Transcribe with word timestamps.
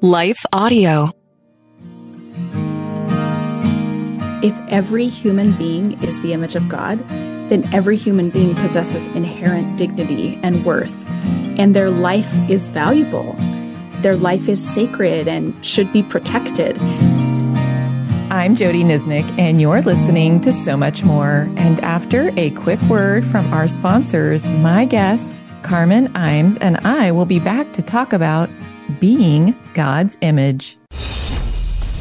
Life 0.00 0.46
Audio. 0.52 1.10
If 4.44 4.56
every 4.68 5.08
human 5.08 5.50
being 5.54 6.00
is 6.04 6.22
the 6.22 6.32
image 6.32 6.54
of 6.54 6.68
God, 6.68 7.00
then 7.48 7.68
every 7.74 7.96
human 7.96 8.30
being 8.30 8.54
possesses 8.54 9.08
inherent 9.08 9.76
dignity 9.76 10.38
and 10.44 10.64
worth, 10.64 11.04
and 11.58 11.74
their 11.74 11.90
life 11.90 12.32
is 12.48 12.68
valuable. 12.68 13.34
Their 14.02 14.14
life 14.14 14.48
is 14.48 14.64
sacred 14.64 15.26
and 15.26 15.52
should 15.66 15.92
be 15.92 16.04
protected. 16.04 16.78
I'm 18.30 18.54
Jodie 18.54 18.84
Niznik, 18.84 19.28
and 19.36 19.60
you're 19.60 19.82
listening 19.82 20.40
to 20.42 20.52
So 20.64 20.76
Much 20.76 21.02
More. 21.02 21.50
And 21.56 21.80
after 21.80 22.30
a 22.36 22.50
quick 22.50 22.80
word 22.82 23.26
from 23.26 23.52
our 23.52 23.66
sponsors, 23.66 24.46
my 24.46 24.84
guest, 24.84 25.32
Carmen 25.64 26.06
Imes, 26.12 26.56
and 26.60 26.76
I 26.86 27.10
will 27.10 27.26
be 27.26 27.40
back 27.40 27.72
to 27.72 27.82
talk 27.82 28.12
about 28.12 28.48
being 29.00 29.54
God's 29.74 30.16
image. 30.20 30.78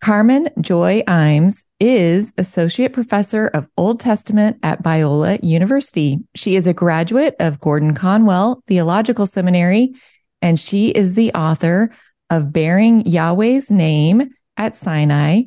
Carmen 0.00 0.48
Joy 0.58 1.02
Imes 1.06 1.62
is 1.78 2.32
Associate 2.38 2.90
Professor 2.90 3.48
of 3.48 3.68
Old 3.76 4.00
Testament 4.00 4.56
at 4.62 4.82
Biola 4.82 5.38
University. 5.42 6.20
She 6.34 6.56
is 6.56 6.66
a 6.66 6.72
graduate 6.72 7.36
of 7.38 7.60
Gordon 7.60 7.92
Conwell 7.94 8.62
Theological 8.66 9.26
Seminary, 9.26 9.92
and 10.40 10.58
she 10.58 10.88
is 10.88 11.14
the 11.14 11.34
author 11.34 11.94
of 12.30 12.50
Bearing 12.50 13.04
Yahweh's 13.04 13.70
Name 13.70 14.30
at 14.56 14.74
Sinai, 14.74 15.42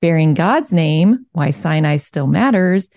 Bearing 0.00 0.32
God's 0.32 0.72
Name, 0.72 1.26
Why 1.32 1.50
Sinai 1.50 1.98
Still 1.98 2.28
Matters, 2.28 2.88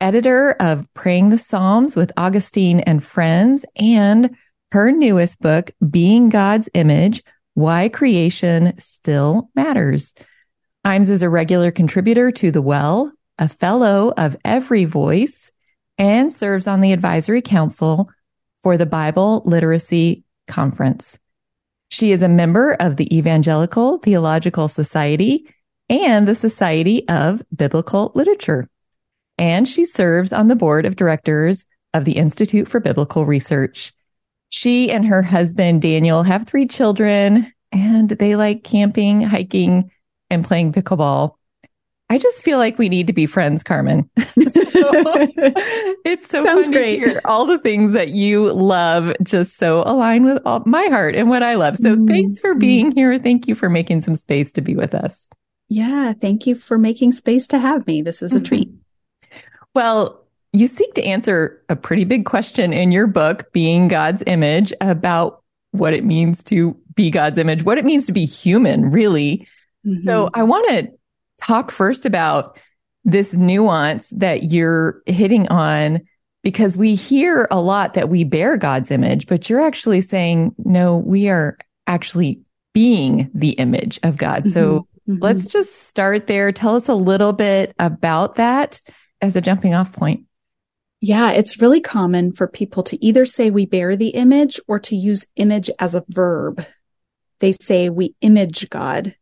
editor 0.00 0.52
of 0.52 0.86
Praying 0.94 1.28
the 1.28 1.36
Psalms 1.36 1.94
with 1.94 2.10
Augustine 2.16 2.80
and 2.80 3.04
Friends, 3.04 3.66
and 3.76 4.34
her 4.70 4.92
newest 4.92 5.42
book, 5.42 5.72
Being 5.90 6.30
God's 6.30 6.70
Image, 6.72 7.22
why 7.54 7.88
Creation 7.88 8.74
Still 8.78 9.50
Matters. 9.54 10.14
Imes 10.84 11.10
is 11.10 11.22
a 11.22 11.28
regular 11.28 11.70
contributor 11.70 12.32
to 12.32 12.50
The 12.50 12.62
Well, 12.62 13.12
a 13.38 13.48
fellow 13.48 14.12
of 14.16 14.36
Every 14.44 14.84
Voice, 14.84 15.50
and 15.98 16.32
serves 16.32 16.66
on 16.66 16.80
the 16.80 16.92
advisory 16.92 17.42
council 17.42 18.10
for 18.62 18.76
the 18.76 18.86
Bible 18.86 19.42
Literacy 19.44 20.24
Conference. 20.48 21.18
She 21.90 22.10
is 22.12 22.22
a 22.22 22.28
member 22.28 22.72
of 22.74 22.96
the 22.96 23.14
Evangelical 23.16 23.98
Theological 23.98 24.66
Society 24.66 25.54
and 25.88 26.26
the 26.26 26.34
Society 26.34 27.06
of 27.08 27.42
Biblical 27.54 28.12
Literature. 28.14 28.68
And 29.36 29.68
she 29.68 29.84
serves 29.84 30.32
on 30.32 30.48
the 30.48 30.56
board 30.56 30.86
of 30.86 30.96
directors 30.96 31.64
of 31.92 32.04
the 32.06 32.16
Institute 32.16 32.66
for 32.66 32.80
Biblical 32.80 33.26
Research. 33.26 33.92
She 34.48 34.90
and 34.90 35.04
her 35.06 35.22
husband, 35.22 35.82
Daniel, 35.82 36.22
have 36.22 36.46
three 36.46 36.66
children 36.66 37.51
and 37.72 38.08
they 38.10 38.36
like 38.36 38.62
camping, 38.64 39.22
hiking, 39.22 39.90
and 40.30 40.44
playing 40.44 40.72
pickleball. 40.72 41.34
I 42.10 42.18
just 42.18 42.42
feel 42.42 42.58
like 42.58 42.78
we 42.78 42.90
need 42.90 43.06
to 43.06 43.14
be 43.14 43.24
friends, 43.24 43.62
Carmen. 43.62 44.10
so, 44.18 44.24
it's 46.04 46.28
so 46.28 46.44
Sounds 46.44 46.66
fun 46.66 46.72
great. 46.74 46.98
to 47.00 47.06
hear 47.10 47.20
all 47.24 47.46
the 47.46 47.58
things 47.58 47.94
that 47.94 48.10
you 48.10 48.52
love 48.52 49.14
just 49.22 49.56
so 49.56 49.82
align 49.86 50.24
with 50.24 50.42
all, 50.44 50.62
my 50.66 50.84
heart 50.88 51.14
and 51.14 51.30
what 51.30 51.42
I 51.42 51.54
love. 51.54 51.78
So 51.78 51.94
Mm-hmm. 51.96 52.06
thanks 52.08 52.38
for 52.40 52.54
being 52.54 52.92
here. 52.92 53.18
Thank 53.18 53.48
you 53.48 53.54
for 53.54 53.70
making 53.70 54.02
some 54.02 54.14
space 54.14 54.52
to 54.52 54.60
be 54.60 54.74
with 54.76 54.94
us. 54.94 55.26
Yeah, 55.70 56.12
thank 56.12 56.46
you 56.46 56.54
for 56.54 56.76
making 56.76 57.12
space 57.12 57.46
to 57.48 57.58
have 57.58 57.86
me. 57.86 58.02
This 58.02 58.20
is 58.20 58.34
a 58.34 58.40
Mhm. 58.40 58.44
treat. 58.44 58.70
Well, 59.74 60.20
you 60.52 60.66
seek 60.66 60.92
to 60.94 61.02
answer 61.04 61.62
a 61.70 61.76
pretty 61.76 62.04
big 62.04 62.26
question 62.26 62.74
in 62.74 62.92
your 62.92 63.06
book, 63.06 63.50
Being 63.52 63.88
God's 63.88 64.22
Image, 64.26 64.70
about 64.82 65.42
what 65.70 65.94
it 65.94 66.04
means 66.04 66.44
to 66.44 66.76
be 66.94 67.10
God's 67.10 67.38
image, 67.38 67.62
what 67.62 67.78
it 67.78 67.84
means 67.84 68.06
to 68.06 68.12
be 68.12 68.24
human, 68.24 68.90
really. 68.90 69.46
So 69.96 70.26
Mm-hmm. 70.26 70.40
I 70.40 70.42
want 70.44 70.68
to 70.70 70.88
talk 71.44 71.70
first 71.70 72.06
about 72.06 72.58
this 73.04 73.34
nuance 73.34 74.10
that 74.10 74.44
you're 74.44 75.02
hitting 75.06 75.48
on 75.48 76.00
because 76.44 76.76
we 76.76 76.94
hear 76.94 77.48
a 77.50 77.60
lot 77.60 77.94
that 77.94 78.08
we 78.08 78.24
bear 78.24 78.56
God's 78.56 78.90
image, 78.90 79.26
but 79.26 79.48
you're 79.50 79.60
actually 79.60 80.00
saying, 80.00 80.54
no, 80.58 80.96
we 80.96 81.28
are 81.28 81.56
actually 81.86 82.40
being 82.74 83.30
the 83.34 83.50
image 83.50 83.98
of 84.02 84.16
God. 84.16 84.46
So 84.48 84.86
Mhm. 85.08 85.18
let's 85.20 85.46
just 85.46 85.82
start 85.88 86.28
there. 86.28 86.52
Tell 86.52 86.76
us 86.76 86.88
a 86.88 86.94
little 86.94 87.32
bit 87.32 87.74
about 87.78 88.36
that 88.36 88.80
as 89.20 89.34
a 89.34 89.40
jumping 89.40 89.74
off 89.74 89.92
point. 89.92 90.24
Yeah, 91.00 91.32
it's 91.32 91.60
really 91.60 91.80
common 91.80 92.32
for 92.32 92.46
people 92.46 92.84
to 92.84 93.04
either 93.04 93.26
say 93.26 93.50
we 93.50 93.66
bear 93.66 93.96
the 93.96 94.10
image 94.10 94.60
or 94.68 94.78
to 94.78 94.94
use 94.94 95.26
image 95.34 95.68
as 95.80 95.96
a 95.96 96.04
verb. 96.08 96.64
They 97.42 97.50
say 97.50 97.90
we 97.90 98.14
image 98.20 98.70
God. 98.70 99.16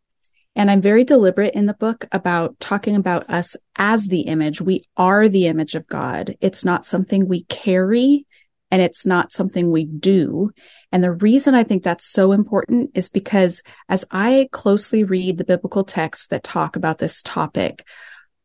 And 0.54 0.70
I'm 0.70 0.82
very 0.82 1.04
deliberate 1.04 1.54
in 1.54 1.64
the 1.64 1.72
book 1.72 2.04
about 2.12 2.60
talking 2.60 2.94
about 2.94 3.30
us 3.30 3.56
as 3.76 4.08
the 4.08 4.20
image. 4.20 4.60
We 4.60 4.82
are 4.94 5.26
the 5.26 5.46
image 5.46 5.74
of 5.74 5.86
God. 5.86 6.36
It's 6.38 6.62
not 6.62 6.84
something 6.84 7.26
we 7.26 7.44
carry 7.44 8.26
and 8.70 8.82
it's 8.82 9.06
not 9.06 9.32
something 9.32 9.70
we 9.70 9.86
do. 9.86 10.50
And 10.92 11.02
the 11.02 11.12
reason 11.12 11.54
I 11.54 11.62
think 11.62 11.82
that's 11.82 12.04
so 12.04 12.32
important 12.32 12.90
is 12.94 13.08
because 13.08 13.62
as 13.88 14.04
I 14.10 14.50
closely 14.52 15.02
read 15.02 15.38
the 15.38 15.44
biblical 15.44 15.82
texts 15.82 16.26
that 16.26 16.44
talk 16.44 16.76
about 16.76 16.98
this 16.98 17.22
topic, 17.22 17.86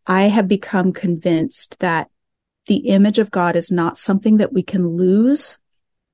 I 0.08 0.24
have 0.24 0.47
become 0.47 0.94
convinced 0.94 1.78
that 1.80 2.09
the 2.68 2.88
image 2.88 3.19
of 3.19 3.30
God 3.30 3.58
is 3.58 3.74
not 3.74 3.97
something 3.97 4.38
that 4.38 4.53
we 4.53 4.64
can 4.64 4.88
lose. 4.88 5.59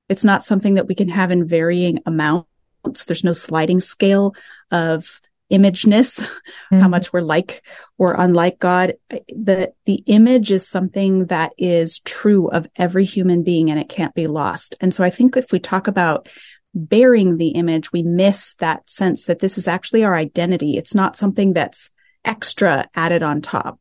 It's 0.08 0.24
not 0.24 0.42
something 0.42 0.74
that 0.74 0.88
we 0.88 0.96
can 0.96 1.10
have 1.10 1.30
in 1.30 1.46
varying 1.46 2.00
amounts. 2.06 2.48
There's 2.84 3.24
no 3.24 3.32
sliding 3.32 3.80
scale 3.80 4.34
of 4.70 5.20
imageness, 5.50 6.20
how 6.70 6.86
Mhm. 6.86 6.90
much 6.90 7.12
we're 7.12 7.20
like 7.20 7.62
or 7.98 8.14
unlike 8.14 8.58
God. 8.58 8.94
The, 9.10 9.72
the 9.84 10.02
image 10.06 10.50
is 10.50 10.66
something 10.66 11.26
that 11.26 11.52
is 11.58 12.00
true 12.00 12.48
of 12.48 12.66
every 12.76 13.04
human 13.04 13.42
being 13.42 13.70
and 13.70 13.78
it 13.78 13.88
can't 13.88 14.14
be 14.14 14.26
lost. 14.26 14.74
And 14.80 14.94
so 14.94 15.04
I 15.04 15.10
think 15.10 15.36
if 15.36 15.52
we 15.52 15.60
talk 15.60 15.88
about 15.88 16.28
bearing 16.74 17.36
the 17.36 17.48
image, 17.48 17.92
we 17.92 18.02
miss 18.02 18.54
that 18.54 18.88
sense 18.88 19.26
that 19.26 19.40
this 19.40 19.58
is 19.58 19.68
actually 19.68 20.04
our 20.04 20.14
identity. 20.14 20.78
It's 20.78 20.94
not 20.94 21.16
something 21.16 21.52
that's 21.52 21.90
extra 22.24 22.88
added 22.94 23.22
on 23.22 23.42
top. 23.42 23.78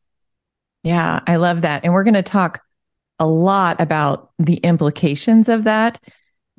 Yeah, 0.83 1.21
I 1.25 1.37
love 1.37 1.61
that. 1.61 1.85
And 1.85 1.93
we're 1.93 2.03
going 2.03 2.15
to 2.15 2.23
talk 2.23 2.61
a 3.19 3.27
lot 3.27 3.79
about 3.79 4.31
the 4.39 4.55
implications 4.57 5.47
of 5.47 5.63
that. 5.65 6.01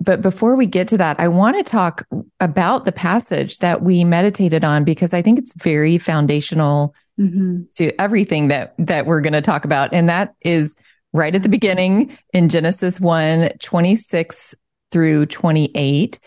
But 0.03 0.21
before 0.21 0.57
we 0.57 0.67
get 0.67 0.89
to 0.89 0.99
that, 0.99 1.21
I 1.21 1.29
want 1.29 1.57
to 1.57 1.63
talk 1.63 2.07
about 2.41 2.85
the 2.85 2.93
passage 2.93 3.59
that 3.59 3.83
we 3.83 4.05
meditated 4.05 4.65
on 4.65 4.85
because 4.85 5.15
I 5.15 5.23
think 5.23 5.39
it's 5.39 5.53
very 5.55 5.99
foundational 5.99 6.95
Mm-hmm. 7.21 7.65
to 7.75 8.01
everything 8.01 8.49
that 8.49 8.73
that 8.79 9.05
we're 9.05 9.21
going 9.21 9.35
to 9.35 9.43
talk 9.43 9.67
about 9.67 9.93
and 9.93 10.09
that 10.09 10.33
is 10.41 10.75
right 11.13 11.35
at 11.35 11.43
the 11.43 11.49
beginning 11.51 12.17
in 12.33 12.49
Genesis 12.49 12.99
1 12.99 13.51
26 13.61 14.55
through 14.91 15.27
28 15.27 16.19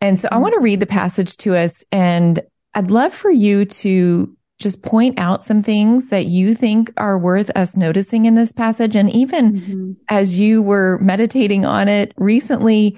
and 0.00 0.18
so 0.18 0.28
I 0.32 0.38
want 0.38 0.54
to 0.54 0.60
read 0.60 0.80
the 0.80 0.86
passage 0.86 1.36
to 1.36 1.54
us 1.54 1.84
and 1.92 2.40
I'd 2.72 2.90
love 2.90 3.12
for 3.12 3.30
you 3.30 3.66
to 3.66 4.34
just 4.58 4.80
point 4.82 5.18
out 5.18 5.44
some 5.44 5.62
things 5.62 6.08
that 6.08 6.24
you 6.24 6.54
think 6.54 6.90
are 6.96 7.18
worth 7.18 7.50
us 7.54 7.76
noticing 7.76 8.24
in 8.24 8.34
this 8.34 8.52
passage 8.52 8.96
and 8.96 9.10
even 9.10 9.52
Mhm. 9.60 9.96
as 10.08 10.40
you 10.40 10.62
were 10.62 10.98
meditating 11.02 11.66
on 11.66 11.88
it 11.88 12.12
recently 12.16 12.96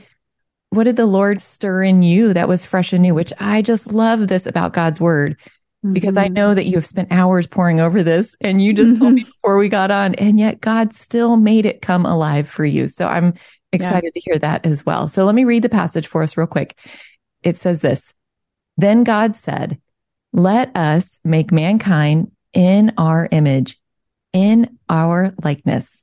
what 0.76 0.84
did 0.84 0.96
the 0.96 1.06
Lord 1.06 1.40
stir 1.40 1.84
in 1.84 2.02
you 2.02 2.32
that 2.34 2.48
was 2.48 2.64
fresh 2.64 2.92
and 2.92 3.02
new? 3.02 3.14
Which 3.14 3.32
I 3.38 3.62
just 3.62 3.92
love 3.92 4.28
this 4.28 4.46
about 4.46 4.72
God's 4.72 5.00
word 5.00 5.36
because 5.92 6.16
I 6.16 6.26
Mm-hmm. 6.26 6.34
know 6.34 6.54
that 6.54 6.66
you 6.66 6.76
have 6.76 6.86
spent 6.86 7.08
hours 7.12 7.46
poring 7.46 7.80
over 7.80 8.02
this 8.02 8.36
and 8.40 8.62
you 8.62 8.72
just 8.72 8.96
told 8.96 9.12
Mm-hmm. 9.12 9.14
me 9.14 9.24
before 9.24 9.58
we 9.58 9.68
got 9.68 9.90
on 9.90 10.14
and 10.16 10.38
yet 10.38 10.60
God 10.60 10.92
still 10.94 11.36
made 11.36 11.66
it 11.66 11.82
come 11.82 12.04
alive 12.06 12.48
for 12.48 12.64
you. 12.64 12.88
So 12.88 13.06
I'm 13.06 13.34
excited 13.72 14.12
to 14.14 14.20
hear 14.20 14.38
that 14.38 14.64
as 14.66 14.84
well. 14.86 15.08
So 15.08 15.24
let 15.24 15.34
me 15.34 15.44
read 15.44 15.62
the 15.62 15.68
passage 15.68 16.06
for 16.06 16.22
us 16.22 16.36
real 16.36 16.46
quick. 16.46 16.76
It 17.42 17.58
says 17.58 17.80
this, 17.80 18.14
then 18.76 19.04
God 19.04 19.36
said, 19.36 19.80
let 20.32 20.76
us 20.76 21.20
make 21.24 21.52
mankind 21.52 22.32
in 22.52 22.92
our 22.98 23.28
image, 23.30 23.78
in 24.32 24.78
our 24.88 25.34
likeness, 25.44 26.02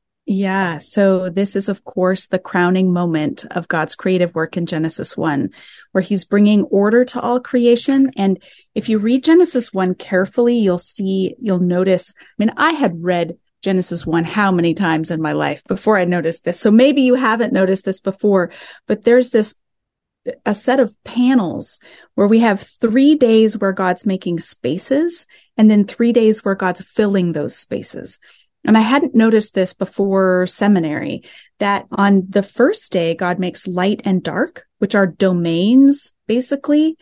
Yeah. 0.33 0.77
So 0.77 1.27
this 1.27 1.57
is, 1.57 1.67
of 1.67 1.83
course, 1.83 2.27
the 2.27 2.39
crowning 2.39 2.93
moment 2.93 3.43
of 3.51 3.67
God's 3.67 3.95
creative 3.95 4.33
work 4.33 4.55
in 4.55 4.65
Genesis 4.65 5.17
1, 5.17 5.49
where 5.91 6.01
he's 6.01 6.23
bringing 6.23 6.63
order 6.63 7.03
to 7.03 7.19
all 7.19 7.41
creation. 7.41 8.11
And 8.15 8.41
if 8.73 8.87
you 8.87 8.97
read 8.97 9.25
Genesis 9.25 9.73
1 9.73 9.95
carefully, 9.95 10.57
you'll 10.57 10.77
see, 10.77 11.35
you'll 11.41 11.59
notice, 11.59 12.13
I 12.17 12.33
mean, 12.37 12.53
I 12.55 12.71
had 12.71 13.03
read 13.03 13.37
Genesis 13.61 14.05
1 14.05 14.23
how 14.23 14.53
many 14.53 14.73
times 14.73 15.11
in 15.11 15.21
my 15.21 15.33
life 15.33 15.65
before 15.65 15.97
I 15.97 16.05
noticed 16.05 16.45
this. 16.45 16.57
So 16.57 16.71
maybe 16.71 17.01
you 17.01 17.15
haven't 17.15 17.51
noticed 17.51 17.83
this 17.83 17.99
before, 17.99 18.51
but 18.87 19.03
there's 19.03 19.31
this 19.31 19.55
a 20.45 20.53
set 20.53 20.79
of 20.79 20.95
panels 21.03 21.79
where 22.15 22.27
we 22.27 22.39
have 22.39 22.61
three 22.61 23.15
days 23.15 23.57
where 23.57 23.73
God's 23.73 24.05
making 24.05 24.39
spaces 24.39 25.25
and 25.57 25.69
then 25.69 25.83
three 25.83 26.13
days 26.13 26.45
where 26.45 26.55
God's 26.55 26.85
filling 26.85 27.33
those 27.33 27.55
spaces. 27.55 28.19
And 28.65 28.77
I 28.77 28.81
hadn't 28.81 29.15
noticed 29.15 29.53
this 29.53 29.73
before 29.73 30.45
seminary 30.47 31.23
that 31.59 31.87
on 31.91 32.27
the 32.29 32.43
first 32.43 32.91
day, 32.91 33.15
God 33.15 33.39
makes 33.39 33.67
light 33.67 34.01
and 34.05 34.21
dark, 34.21 34.65
which 34.77 34.95
are 34.95 35.07
domains 35.07 36.13
basically, 36.27 36.97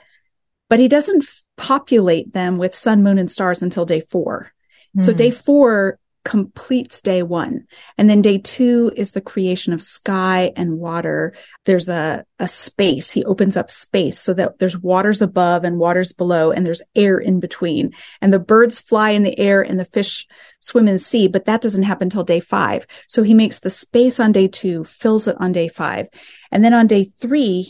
but 0.69 0.79
he 0.79 0.87
doesn't 0.87 1.25
populate 1.57 2.33
them 2.33 2.57
with 2.57 2.73
sun, 2.73 3.03
moon, 3.03 3.17
and 3.17 3.29
stars 3.29 3.61
until 3.61 3.85
day 3.85 4.01
four. 4.01 4.53
So 4.99 5.11
Hmm. 5.11 5.17
day 5.17 5.31
four 5.31 5.99
completes 6.25 7.01
day 7.01 7.23
one. 7.23 7.65
And 7.97 8.09
then 8.09 8.21
day 8.21 8.37
two 8.37 8.91
is 8.95 9.13
the 9.13 9.21
creation 9.21 9.73
of 9.73 9.81
sky 9.81 10.51
and 10.55 10.77
water. 10.77 11.33
There's 11.65 11.89
a, 11.89 12.25
a 12.39 12.47
space. 12.47 13.09
He 13.09 13.23
opens 13.23 13.57
up 13.57 13.71
space 13.71 14.19
so 14.19 14.33
that 14.33 14.59
there's 14.59 14.77
waters 14.77 15.21
above 15.21 15.63
and 15.63 15.79
waters 15.79 16.11
below 16.11 16.51
and 16.51 16.67
there's 16.67 16.81
air 16.95 17.17
in 17.17 17.39
between. 17.39 17.93
And 18.21 18.31
the 18.33 18.39
birds 18.39 18.79
fly 18.79 19.11
in 19.11 19.23
the 19.23 19.37
air 19.39 19.61
and 19.61 19.79
the 19.79 19.85
fish 19.85 20.27
swim 20.59 20.87
in 20.87 20.93
the 20.93 20.99
sea, 20.99 21.27
but 21.27 21.45
that 21.45 21.61
doesn't 21.61 21.83
happen 21.83 22.07
until 22.07 22.23
day 22.23 22.39
five. 22.39 22.85
So 23.07 23.23
he 23.23 23.33
makes 23.33 23.59
the 23.59 23.69
space 23.69 24.19
on 24.19 24.31
day 24.31 24.47
two, 24.47 24.83
fills 24.83 25.27
it 25.27 25.35
on 25.39 25.51
day 25.51 25.67
five. 25.67 26.07
And 26.51 26.63
then 26.63 26.73
on 26.73 26.87
day 26.87 27.03
three, 27.03 27.67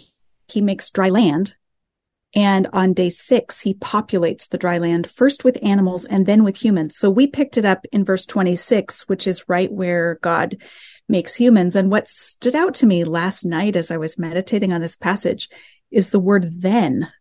he 0.47 0.62
makes 0.62 0.89
dry 0.89 1.09
land. 1.09 1.56
And 2.36 2.68
on 2.74 2.94
day 2.94 3.09
six, 3.09 3.62
he 3.62 3.74
populates 3.74 4.47
the 4.47 4.57
dry 4.57 4.77
land 4.77 5.09
first 5.09 5.44
with 5.44 5.63
animals 5.63 6.06
and 6.06 6.25
then 6.25 6.44
with 6.44 6.63
humans. 6.63 6.95
So 6.95 7.09
we 7.09 7.25
picked 7.25 7.57
it 7.57 7.65
up 7.65 7.86
in 7.91 8.06
verse 8.06 8.25
26, 8.27 9.07
which 9.07 9.25
is 9.25 9.50
right 9.50 9.71
where 9.71 10.19
God 10.21 10.57
makes 11.07 11.36
humans. 11.36 11.75
And 11.75 11.89
what 11.89 12.07
stood 12.07 12.56
out 12.56 12.75
to 12.75 12.86
me 12.86 13.03
last 13.03 13.45
night 13.45 13.75
as 13.75 13.89
I 13.89 13.97
was 13.97 14.19
meditating 14.19 14.71
on 14.71 14.81
this 14.81 14.95
passage 14.95 15.50
is 15.89 16.12
the 16.12 16.19
word 16.19 16.62
then 16.62 17.12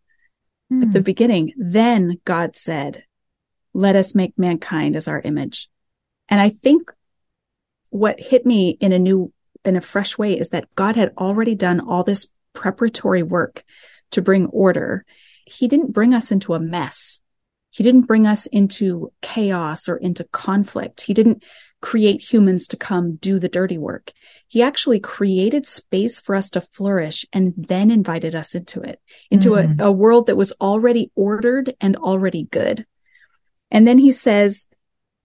at 0.71 0.91
the 0.91 0.99
hmm. 0.99 1.03
beginning. 1.03 1.53
Then 1.57 2.19
God 2.25 2.55
said, 2.55 3.03
let 3.73 3.95
us 3.95 4.15
make 4.15 4.37
mankind 4.37 4.95
as 4.95 5.07
our 5.07 5.21
image. 5.21 5.69
And 6.27 6.39
I 6.39 6.49
think 6.49 6.91
what 7.89 8.19
hit 8.19 8.45
me 8.45 8.77
in 8.79 8.91
a 8.91 8.99
new, 8.99 9.33
in 9.65 9.75
a 9.75 9.81
fresh 9.81 10.17
way 10.17 10.37
is 10.37 10.49
that 10.49 10.73
God 10.75 10.95
had 10.95 11.13
already 11.17 11.55
done 11.55 11.79
all 11.79 12.03
this 12.03 12.27
preparatory 12.53 13.23
work 13.23 13.63
to 14.11 14.21
bring 14.21 14.47
order. 14.47 15.05
He 15.45 15.67
didn't 15.67 15.93
bring 15.93 16.13
us 16.13 16.31
into 16.31 16.53
a 16.53 16.59
mess. 16.59 17.21
He 17.71 17.83
didn't 17.83 18.07
bring 18.07 18.25
us 18.25 18.47
into 18.47 19.11
chaos 19.21 19.87
or 19.87 19.97
into 19.97 20.23
conflict. 20.25 21.01
He 21.01 21.13
didn't 21.13 21.43
create 21.81 22.21
humans 22.21 22.67
to 22.67 22.77
come 22.77 23.15
do 23.15 23.39
the 23.39 23.47
dirty 23.47 23.77
work. 23.77 24.11
He 24.47 24.61
actually 24.61 24.99
created 24.99 25.65
space 25.65 26.19
for 26.19 26.35
us 26.35 26.49
to 26.51 26.61
flourish 26.61 27.25
and 27.31 27.53
then 27.55 27.89
invited 27.89 28.35
us 28.35 28.53
into 28.53 28.81
it, 28.81 28.99
into 29.31 29.51
Mm. 29.51 29.79
a, 29.79 29.85
a 29.85 29.91
world 29.91 30.27
that 30.27 30.35
was 30.35 30.51
already 30.59 31.11
ordered 31.15 31.73
and 31.79 31.95
already 31.95 32.43
good. 32.51 32.85
And 33.71 33.87
then 33.87 33.97
he 33.97 34.11
says 34.11 34.65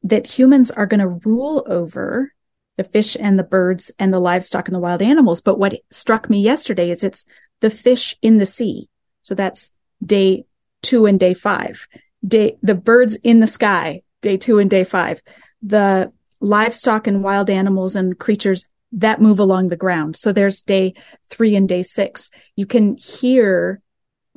that 0.03 0.27
humans 0.27 0.71
are 0.71 0.87
going 0.87 1.01
to 1.01 1.29
rule 1.29 1.65
over 1.67 2.33
the 2.77 2.85
fish 2.85 3.17
and 3.19 3.39
the 3.39 3.45
birds 3.45 3.93
and 3.99 4.13
the 4.13 4.19
livestock 4.19 4.69
and 4.69 4.75
the 4.75 4.81
wild 4.81 5.01
animals. 5.01 5.41
But 5.41 5.59
what 5.59 5.81
struck 5.91 6.29
me 6.29 6.41
yesterday 6.41 6.91
is 6.91 7.05
it's 7.05 7.25
the 7.61 7.71
fish 7.71 8.17
in 8.21 8.39
the 8.39 8.47
sea. 8.47 8.89
So 9.23 9.35
that's 9.35 9.71
day 10.05 10.45
two 10.83 11.07
and 11.07 11.19
day 11.19 11.35
five. 11.35 11.89
Day, 12.27 12.57
the 12.63 12.75
birds 12.75 13.17
in 13.17 13.41
the 13.41 13.47
sky, 13.47 14.03
day 14.23 14.37
two 14.37 14.59
and 14.59 14.69
day 14.69 14.85
five. 14.85 15.23
The 15.63 16.13
livestock 16.41 17.07
and 17.07 17.23
wild 17.23 17.49
animals 17.49 17.97
and 17.97 18.19
creatures 18.19 18.67
that 18.93 19.21
move 19.21 19.39
along 19.39 19.69
the 19.69 19.77
ground. 19.77 20.17
So 20.17 20.33
there's 20.33 20.61
day 20.61 20.95
three 21.29 21.57
and 21.57 21.69
day 21.69 21.83
six. 21.83 22.31
You 22.57 22.67
can 22.67 22.97
hear 22.97 23.81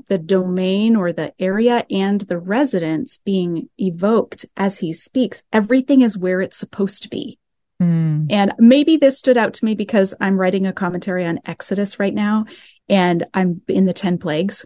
the 0.06 0.18
domain 0.18 0.96
or 0.96 1.12
the 1.12 1.34
area 1.40 1.86
and 1.90 2.22
the 2.22 2.38
residence 2.38 3.20
being 3.26 3.70
evoked 3.80 4.46
as 4.56 4.80
he 4.80 4.94
speaks. 4.94 5.44
Everything 5.52 6.02
is 6.02 6.18
where 6.18 6.42
it's 6.42 6.58
supposed 6.58 7.04
to 7.04 7.10
be. 7.10 7.40
Mm. 7.82 8.28
And 8.30 8.54
maybe 8.58 8.98
this 8.98 9.20
stood 9.20 9.38
out 9.38 9.54
to 9.56 9.66
me 9.66 9.76
because 9.76 10.14
I'm 10.20 10.40
writing 10.40 10.66
a 10.66 10.74
commentary 10.74 11.26
on 11.26 11.40
Exodus 11.46 12.00
right 12.00 12.14
now 12.14 12.46
and 12.90 13.26
I'm 13.34 13.62
in 13.68 13.86
the 13.86 13.94
10 13.94 14.18
plagues, 14.18 14.66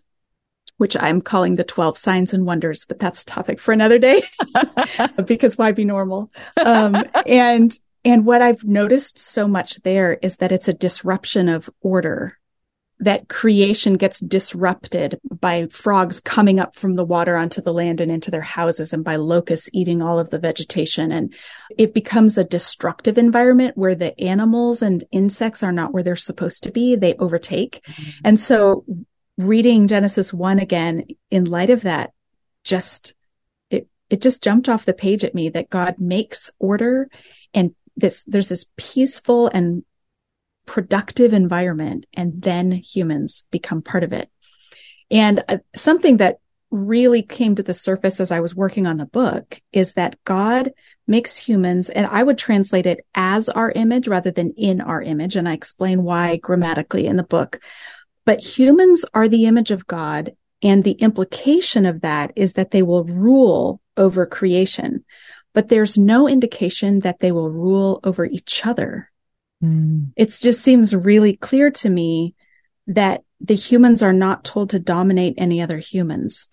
which 0.78 0.96
I'm 0.96 1.22
calling 1.22 1.56
the 1.56 1.64
12 1.64 1.98
signs 1.98 2.34
and 2.34 2.46
wonders, 2.46 2.86
but 2.86 3.00
that's 3.00 3.24
a 3.24 3.26
topic 3.26 3.60
for 3.60 3.72
another 3.72 4.00
day 4.00 4.22
because 5.26 5.58
why 5.58 5.72
be 5.72 5.86
normal? 5.86 6.32
Um, 6.64 7.04
and, 7.26 7.78
and 8.06 8.26
what 8.26 8.42
I've 8.42 8.64
noticed 8.64 9.20
so 9.20 9.48
much 9.48 9.82
there 9.82 10.14
is 10.22 10.38
that 10.38 10.52
it's 10.52 10.68
a 10.68 10.74
disruption 10.74 11.50
of 11.50 11.70
order 11.82 12.38
that 13.02 13.28
creation 13.30 13.96
gets 13.96 14.20
disrupted 14.20 15.20
by 15.40 15.66
frogs 15.72 16.20
coming 16.20 16.60
up 16.60 16.76
from 16.76 16.96
the 16.96 17.04
water 17.04 17.36
onto 17.36 17.60
the 17.60 17.74
land 17.74 18.00
and 18.00 18.12
into 18.12 18.30
their 18.30 18.42
houses 18.42 18.94
and 18.94 19.04
by 19.04 19.16
locusts 19.16 19.72
eating 19.74 20.04
all 20.04 20.20
of 20.20 20.30
the 20.30 20.38
vegetation. 20.38 21.12
And 21.12 21.34
it 21.80 21.96
becomes 21.96 22.38
a 22.38 22.44
destructive 22.44 23.18
environment 23.18 23.76
where 23.76 23.96
the 23.96 24.18
animals 24.22 24.84
and 24.84 25.04
insects 25.12 25.64
are 25.64 25.72
not 25.72 25.94
where 25.94 26.04
they're 26.04 26.16
supposed 26.16 26.62
to 26.64 26.72
be. 26.72 26.96
They 26.96 27.16
overtake. 27.16 27.82
Mm-hmm. 27.86 28.10
And 28.24 28.40
so 28.40 28.86
reading 29.36 29.88
Genesis 29.88 30.32
1 30.32 30.60
again 30.60 31.06
in 31.32 31.46
light 31.46 31.72
of 31.72 31.82
that, 31.82 32.12
just, 32.64 33.16
it, 33.72 33.88
it 34.12 34.22
just 34.22 34.44
jumped 34.44 34.70
off 34.70 34.86
the 34.86 34.94
page 34.94 35.24
at 35.24 35.34
me 35.34 35.50
that 35.50 35.72
God 35.72 35.96
makes 35.98 36.52
order 36.60 37.10
and 37.52 37.74
this, 37.98 38.24
there's 38.26 38.50
this 38.50 38.68
peaceful 38.78 39.48
and 39.48 39.84
productive 40.72 41.34
environment 41.34 42.06
and 42.14 42.42
then 42.42 42.72
humans 42.72 43.44
become 43.52 43.82
part 43.82 44.06
of 44.06 44.14
it. 44.14 44.30
And 45.12 45.44
uh, 45.50 45.58
something 45.76 46.16
that 46.18 46.38
really 46.70 47.22
came 47.22 47.56
to 47.56 47.64
the 47.64 47.74
surface 47.74 48.22
as 48.22 48.32
I 48.32 48.40
was 48.40 48.56
working 48.56 48.88
on 48.88 48.96
the 48.96 49.06
book 49.06 49.60
is 49.74 49.96
that 49.96 50.16
God 50.24 50.72
makes 51.08 51.36
humans, 51.36 51.90
and 51.90 52.08
I 52.08 52.24
would 52.24 52.38
translate 52.38 52.86
it 52.86 53.06
as 53.14 53.50
our 53.50 53.72
image 53.72 54.08
rather 54.08 54.32
than 54.32 54.54
in 54.56 54.80
our 54.80 55.02
image. 55.02 55.36
And 55.36 55.50
I 55.50 55.52
explain 55.52 56.04
why 56.04 56.38
grammatically 56.38 57.06
in 57.06 57.18
the 57.18 57.24
book. 57.24 57.60
But 58.24 58.40
humans 58.40 59.04
are 59.14 59.28
the 59.28 59.48
image 59.48 59.72
of 59.72 59.88
God. 59.88 60.38
And 60.64 60.86
the 60.86 60.94
implication 60.94 61.86
of 61.86 62.00
that 62.00 62.32
is 62.38 62.54
that 62.54 62.72
they 62.72 62.82
will 62.82 63.04
rule 63.04 63.82
over 63.98 64.26
creation. 64.26 65.04
But 65.54 65.68
there's 65.68 65.98
no 65.98 66.30
indication 66.30 67.00
that 67.00 67.20
they 67.20 67.34
will 67.34 67.50
rule 67.50 68.00
over 68.06 68.24
each 68.24 68.66
other 68.66 69.11
Mm. 69.64 70.12
it 70.16 70.36
just 70.42 70.62
seems 70.62 70.96
really 70.96 71.36
clear 71.36 71.70
to 71.72 71.90
me 71.90 72.34
that 72.88 73.24
the 73.40 73.56
humans 73.56 74.02
are 74.02 74.14
not 74.14 74.44
told 74.44 74.70
to 74.72 74.80
dominate 74.80 75.36
any 75.38 75.62
other 75.62 75.78
humans. 75.78 76.48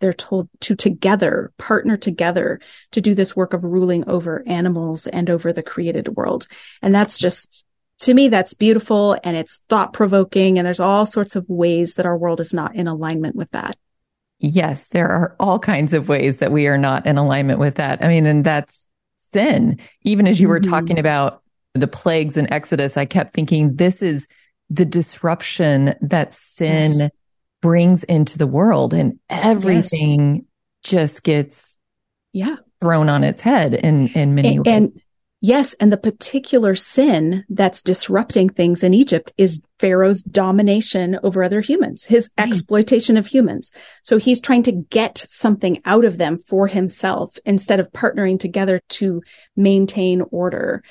They're 0.00 0.12
told 0.12 0.48
to 0.60 0.74
together 0.76 1.52
partner 1.58 1.96
together 1.96 2.60
to 2.92 3.00
do 3.00 3.14
this 3.14 3.34
work 3.36 3.52
of 3.54 3.64
ruling 3.64 4.08
over 4.08 4.42
animals 4.46 5.06
and 5.06 5.28
over 5.30 5.52
the 5.52 5.62
created 5.62 6.08
world. 6.16 6.46
And 6.82 6.94
that's 6.94 7.18
just, 7.18 7.64
to 8.00 8.14
me, 8.14 8.28
that's 8.28 8.54
beautiful 8.54 9.16
and 9.24 9.36
it's 9.36 9.60
thought 9.68 9.92
provoking. 9.92 10.58
And 10.58 10.66
there's 10.66 10.78
all 10.80 11.04
sorts 11.06 11.34
of 11.36 11.48
ways 11.48 11.94
that 11.94 12.06
our 12.06 12.16
world 12.16 12.40
is 12.40 12.54
not 12.54 12.74
in 12.76 12.86
alignment 12.86 13.34
with 13.36 13.50
that. 13.52 13.76
yes, 14.40 14.86
there 14.90 15.08
are 15.08 15.34
all 15.40 15.58
kinds 15.58 15.92
of 15.94 16.08
ways 16.08 16.38
that 16.38 16.52
we 16.52 16.68
are 16.68 16.78
not 16.78 17.04
in 17.06 17.18
alignment 17.18 17.58
with 17.58 17.74
that. 17.74 18.04
I 18.04 18.06
mean, 18.06 18.24
and 18.24 18.44
that's 18.44 18.86
sin. 19.16 19.80
Even 20.02 20.28
as 20.28 20.38
you 20.38 20.46
were 20.46 20.60
Mhm. 20.60 20.70
talking 20.70 20.98
about 21.00 21.42
the 21.74 21.86
plagues 21.88 22.36
in 22.36 22.52
Exodus, 22.52 22.96
I 22.96 23.04
kept 23.04 23.34
thinking 23.34 23.76
this 23.76 24.02
is 24.02 24.28
the 24.70 24.84
disruption 24.84 25.94
that 26.02 26.34
sin 26.34 26.92
Yes. 26.98 27.10
brings 27.62 28.04
into 28.04 28.38
the 28.38 28.46
world 28.46 28.94
and 28.94 29.18
everything 29.28 30.44
just 30.82 31.22
gets 31.22 31.78
Yeah. 32.32 32.56
thrown 32.80 33.08
on 33.08 33.24
its 33.24 33.40
head 33.40 33.74
in, 33.74 34.08
in 34.08 34.34
many 34.34 34.56
And, 34.56 34.58
ways. 34.58 34.66
and 34.66 35.00
yes, 35.40 35.74
and 35.80 35.90
the 35.92 35.96
particular 35.96 36.74
sin 36.74 37.44
that's 37.48 37.82
disrupting 37.82 38.50
things 38.50 38.82
in 38.84 38.92
Egypt 38.94 39.32
is 39.38 39.60
Pharaoh's 39.80 40.22
domination 40.22 41.18
over 41.22 41.42
other 41.42 41.60
humans, 41.60 42.04
his 42.04 42.28
Right. 42.38 42.46
exploitation 42.48 43.16
of 43.16 43.26
humans. 43.26 43.72
So 44.04 44.18
he's 44.18 44.40
trying 44.40 44.62
to 44.64 44.72
get 44.72 45.24
something 45.28 45.80
out 45.84 46.04
of 46.04 46.18
them 46.18 46.38
for 46.38 46.66
himself 46.68 47.36
instead 47.44 47.80
of 47.80 47.90
partnering 47.92 48.38
together 48.38 48.80
to 48.90 49.22
maintain 49.56 50.22
order. 50.30 50.82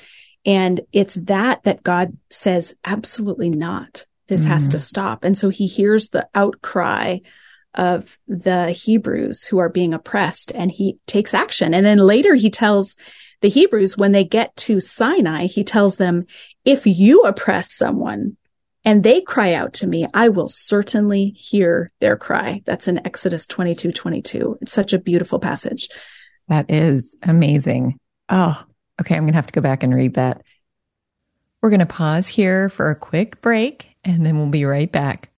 And 0.46 0.80
it's 0.92 1.14
that 1.14 1.64
that 1.64 1.82
God 1.82 2.16
says, 2.30 2.74
absolutely 2.84 3.50
not. 3.50 4.06
This 4.28 4.44
has 4.44 4.68
Mhm. 4.68 4.72
to 4.72 4.78
stop. 4.78 5.24
And 5.24 5.36
so 5.36 5.48
he 5.48 5.66
hears 5.66 6.10
the 6.10 6.28
outcry 6.34 7.18
of 7.74 8.18
the 8.26 8.70
Hebrews 8.70 9.46
who 9.46 9.58
are 9.58 9.68
being 9.68 9.94
oppressed 9.94 10.52
and 10.54 10.70
he 10.70 10.98
takes 11.06 11.34
action. 11.34 11.74
And 11.74 11.84
then 11.84 11.98
later 11.98 12.34
he 12.34 12.50
tells 12.50 12.96
the 13.40 13.48
Hebrews 13.48 13.96
when 13.96 14.12
they 14.12 14.24
get 14.24 14.54
to 14.56 14.80
Sinai, 14.80 15.46
he 15.46 15.64
tells 15.64 15.96
them, 15.96 16.26
if 16.64 16.86
you 16.86 17.20
oppress 17.22 17.72
someone 17.72 18.36
and 18.84 19.02
they 19.02 19.20
cry 19.20 19.52
out 19.52 19.72
to 19.74 19.86
me, 19.86 20.06
I 20.12 20.28
will 20.28 20.48
certainly 20.48 21.26
hear 21.36 21.92
their 22.00 22.16
cry. 22.16 22.62
That's 22.64 22.88
in 22.88 23.04
Exodus 23.06 23.46
22, 23.46 23.92
22. 23.92 24.58
It's 24.60 24.72
such 24.72 24.92
a 24.92 24.98
beautiful 24.98 25.38
passage. 25.38 25.88
That 26.48 26.70
is 26.70 27.14
amazing. 27.22 27.98
Oh, 28.28 28.60
okay. 29.00 29.14
I'm 29.14 29.22
going 29.22 29.32
to 29.32 29.36
have 29.36 29.46
to 29.46 29.52
go 29.52 29.60
back 29.60 29.82
and 29.82 29.94
read 29.94 30.14
that. 30.14 30.42
We're 31.62 31.70
going 31.70 31.80
to 31.80 31.86
pause 31.86 32.28
here 32.28 32.68
for 32.68 32.90
a 32.90 32.94
quick 32.94 33.40
break 33.40 33.96
and 34.04 34.24
then 34.24 34.38
we'll 34.38 34.46
be 34.46 34.64
right 34.64 34.90
back. 34.90 35.30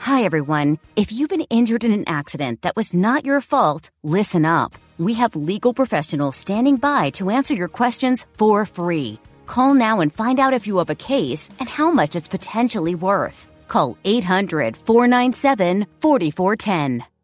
Hi, 0.00 0.24
everyone. 0.24 0.78
If 0.96 1.10
you've 1.10 1.30
been 1.30 1.46
injured 1.48 1.84
in 1.84 1.92
an 1.92 2.04
accident 2.06 2.60
that 2.60 2.76
was 2.76 2.92
not 2.92 3.24
your 3.24 3.40
fault, 3.40 3.88
listen 4.02 4.44
up. 4.44 4.74
We 4.98 5.14
have 5.14 5.34
legal 5.34 5.72
professionals 5.72 6.36
standing 6.36 6.76
by 6.76 7.08
to 7.10 7.30
answer 7.30 7.54
your 7.54 7.68
questions 7.68 8.26
for 8.34 8.66
free. 8.66 9.18
Call 9.46 9.72
now 9.72 10.00
and 10.00 10.12
find 10.12 10.38
out 10.38 10.52
if 10.52 10.66
you 10.66 10.76
have 10.76 10.90
a 10.90 10.94
case 10.94 11.48
and 11.58 11.66
how 11.66 11.90
much 11.90 12.14
it's 12.14 12.28
potentially 12.28 12.94
worth. 12.94 13.48
Call 13.68 13.96
800 14.04 14.76
497 14.76 15.86
4410. 16.02 17.06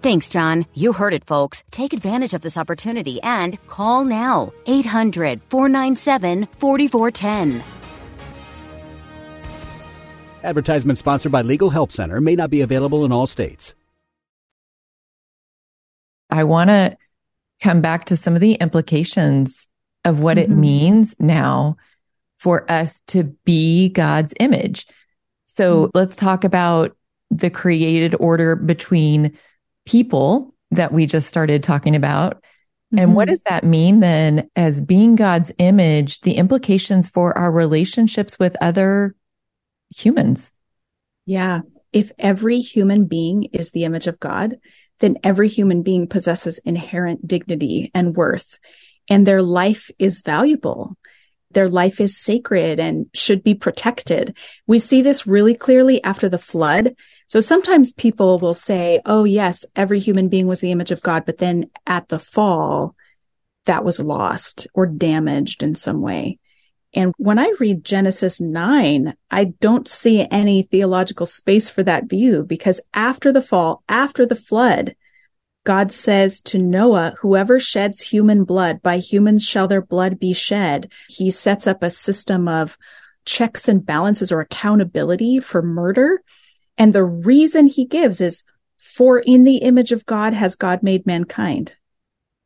Thanks, 0.00 0.28
John. 0.28 0.64
You 0.74 0.92
heard 0.92 1.12
it, 1.12 1.24
folks. 1.24 1.64
Take 1.70 1.92
advantage 1.92 2.32
of 2.32 2.40
this 2.40 2.56
opportunity 2.56 3.20
and 3.22 3.58
call 3.66 4.04
now. 4.04 4.52
800 4.66 5.42
497 5.50 6.46
4410. 6.58 7.62
Advertisement 10.44 10.98
sponsored 10.98 11.32
by 11.32 11.42
Legal 11.42 11.70
Help 11.70 11.90
Center 11.90 12.20
may 12.20 12.36
not 12.36 12.48
be 12.48 12.60
available 12.60 13.04
in 13.04 13.10
all 13.10 13.26
states. 13.26 13.74
I 16.30 16.44
want 16.44 16.70
to 16.70 16.96
come 17.60 17.80
back 17.80 18.04
to 18.06 18.16
some 18.16 18.34
of 18.36 18.40
the 18.40 18.52
implications 18.54 19.66
of 20.04 20.20
what 20.20 20.38
it 20.38 20.48
Mhm. 20.48 20.58
means 20.58 21.16
now 21.18 21.76
for 22.36 22.70
us 22.70 23.00
to 23.08 23.24
be 23.44 23.88
God's 23.88 24.32
image. 24.38 24.86
So 25.44 25.90
let's 25.92 26.14
talk 26.14 26.44
about 26.44 26.96
the 27.30 27.50
created 27.50 28.14
order 28.20 28.54
between 28.54 29.36
people 29.88 30.54
that 30.70 30.92
we 30.92 31.06
just 31.06 31.28
started 31.28 31.62
talking 31.62 31.96
about. 31.96 32.44
And 32.96 33.14
what 33.14 33.28
Mhm. 33.28 33.30
does 33.30 33.42
that 33.44 33.64
mean 33.64 34.00
then 34.00 34.48
as 34.54 34.82
being 34.82 35.16
God's 35.16 35.50
image, 35.58 36.20
the 36.20 36.34
implications 36.34 37.08
for 37.08 37.36
our 37.36 37.50
relationships 37.50 38.38
with 38.38 38.54
other 38.60 39.14
humans? 39.94 40.52
Yeah. 41.24 41.60
If 41.92 42.12
every 42.18 42.60
human 42.60 43.06
being 43.06 43.44
is 43.44 43.70
the 43.70 43.84
image 43.84 44.06
of 44.06 44.20
God, 44.20 44.58
then 45.00 45.16
every 45.24 45.48
human 45.48 45.82
being 45.82 46.06
possesses 46.06 46.58
inherent 46.64 47.26
dignity 47.26 47.90
and 47.94 48.14
worth, 48.14 48.58
and 49.08 49.26
their 49.26 49.42
life 49.42 49.90
is 49.98 50.20
valuable. 50.22 50.96
Their 51.52 51.68
life 51.68 51.98
is 51.98 52.18
sacred 52.18 52.78
and 52.78 53.06
should 53.14 53.42
be 53.42 53.54
protected. 53.54 54.36
We 54.66 54.78
see 54.78 55.00
this 55.00 55.26
really 55.26 55.54
clearly 55.54 56.04
after 56.04 56.28
the 56.28 56.38
flood. 56.38 56.94
So 57.28 57.40
sometimes 57.40 57.92
people 57.92 58.38
will 58.38 58.54
say, 58.54 59.00
oh, 59.06 59.24
yes, 59.24 59.64
every 59.76 60.00
human 60.00 60.28
being 60.28 60.46
was 60.46 60.60
the 60.60 60.72
image 60.72 60.90
of 60.90 61.02
God, 61.02 61.24
but 61.26 61.38
then 61.38 61.70
at 61.86 62.08
the 62.08 62.18
fall, 62.18 62.94
that 63.66 63.84
was 63.84 64.00
lost 64.00 64.66
or 64.74 64.86
damaged 64.86 65.62
in 65.62 65.74
some 65.74 66.00
way. 66.00 66.38
And 66.94 67.12
when 67.18 67.38
I 67.38 67.52
read 67.60 67.84
Genesis 67.84 68.40
9, 68.40 69.14
I 69.30 69.44
don't 69.44 69.86
see 69.86 70.26
any 70.30 70.62
theological 70.62 71.26
space 71.26 71.68
for 71.68 71.82
that 71.82 72.08
view 72.08 72.44
because 72.44 72.80
after 72.94 73.30
the 73.30 73.42
fall, 73.42 73.82
after 73.90 74.24
the 74.24 74.34
flood, 74.34 74.96
God 75.64 75.92
says 75.92 76.40
to 76.42 76.58
Noah, 76.58 77.14
whoever 77.20 77.58
sheds 77.58 78.00
human 78.00 78.44
blood, 78.44 78.80
by 78.80 78.96
humans 78.96 79.46
shall 79.46 79.68
their 79.68 79.82
blood 79.82 80.18
be 80.18 80.32
shed. 80.32 80.90
He 81.08 81.30
sets 81.30 81.66
up 81.66 81.82
a 81.82 81.90
system 81.90 82.48
of 82.48 82.78
checks 83.26 83.68
and 83.68 83.84
balances 83.84 84.32
or 84.32 84.40
accountability 84.40 85.40
for 85.40 85.60
murder. 85.60 86.22
And 86.78 86.94
the 86.94 87.04
reason 87.04 87.66
he 87.66 87.84
gives 87.84 88.20
is 88.20 88.42
for 88.78 89.18
in 89.18 89.42
the 89.42 89.58
image 89.58 89.92
of 89.92 90.06
God 90.06 90.32
has 90.32 90.54
God 90.54 90.82
made 90.82 91.04
mankind. 91.04 91.74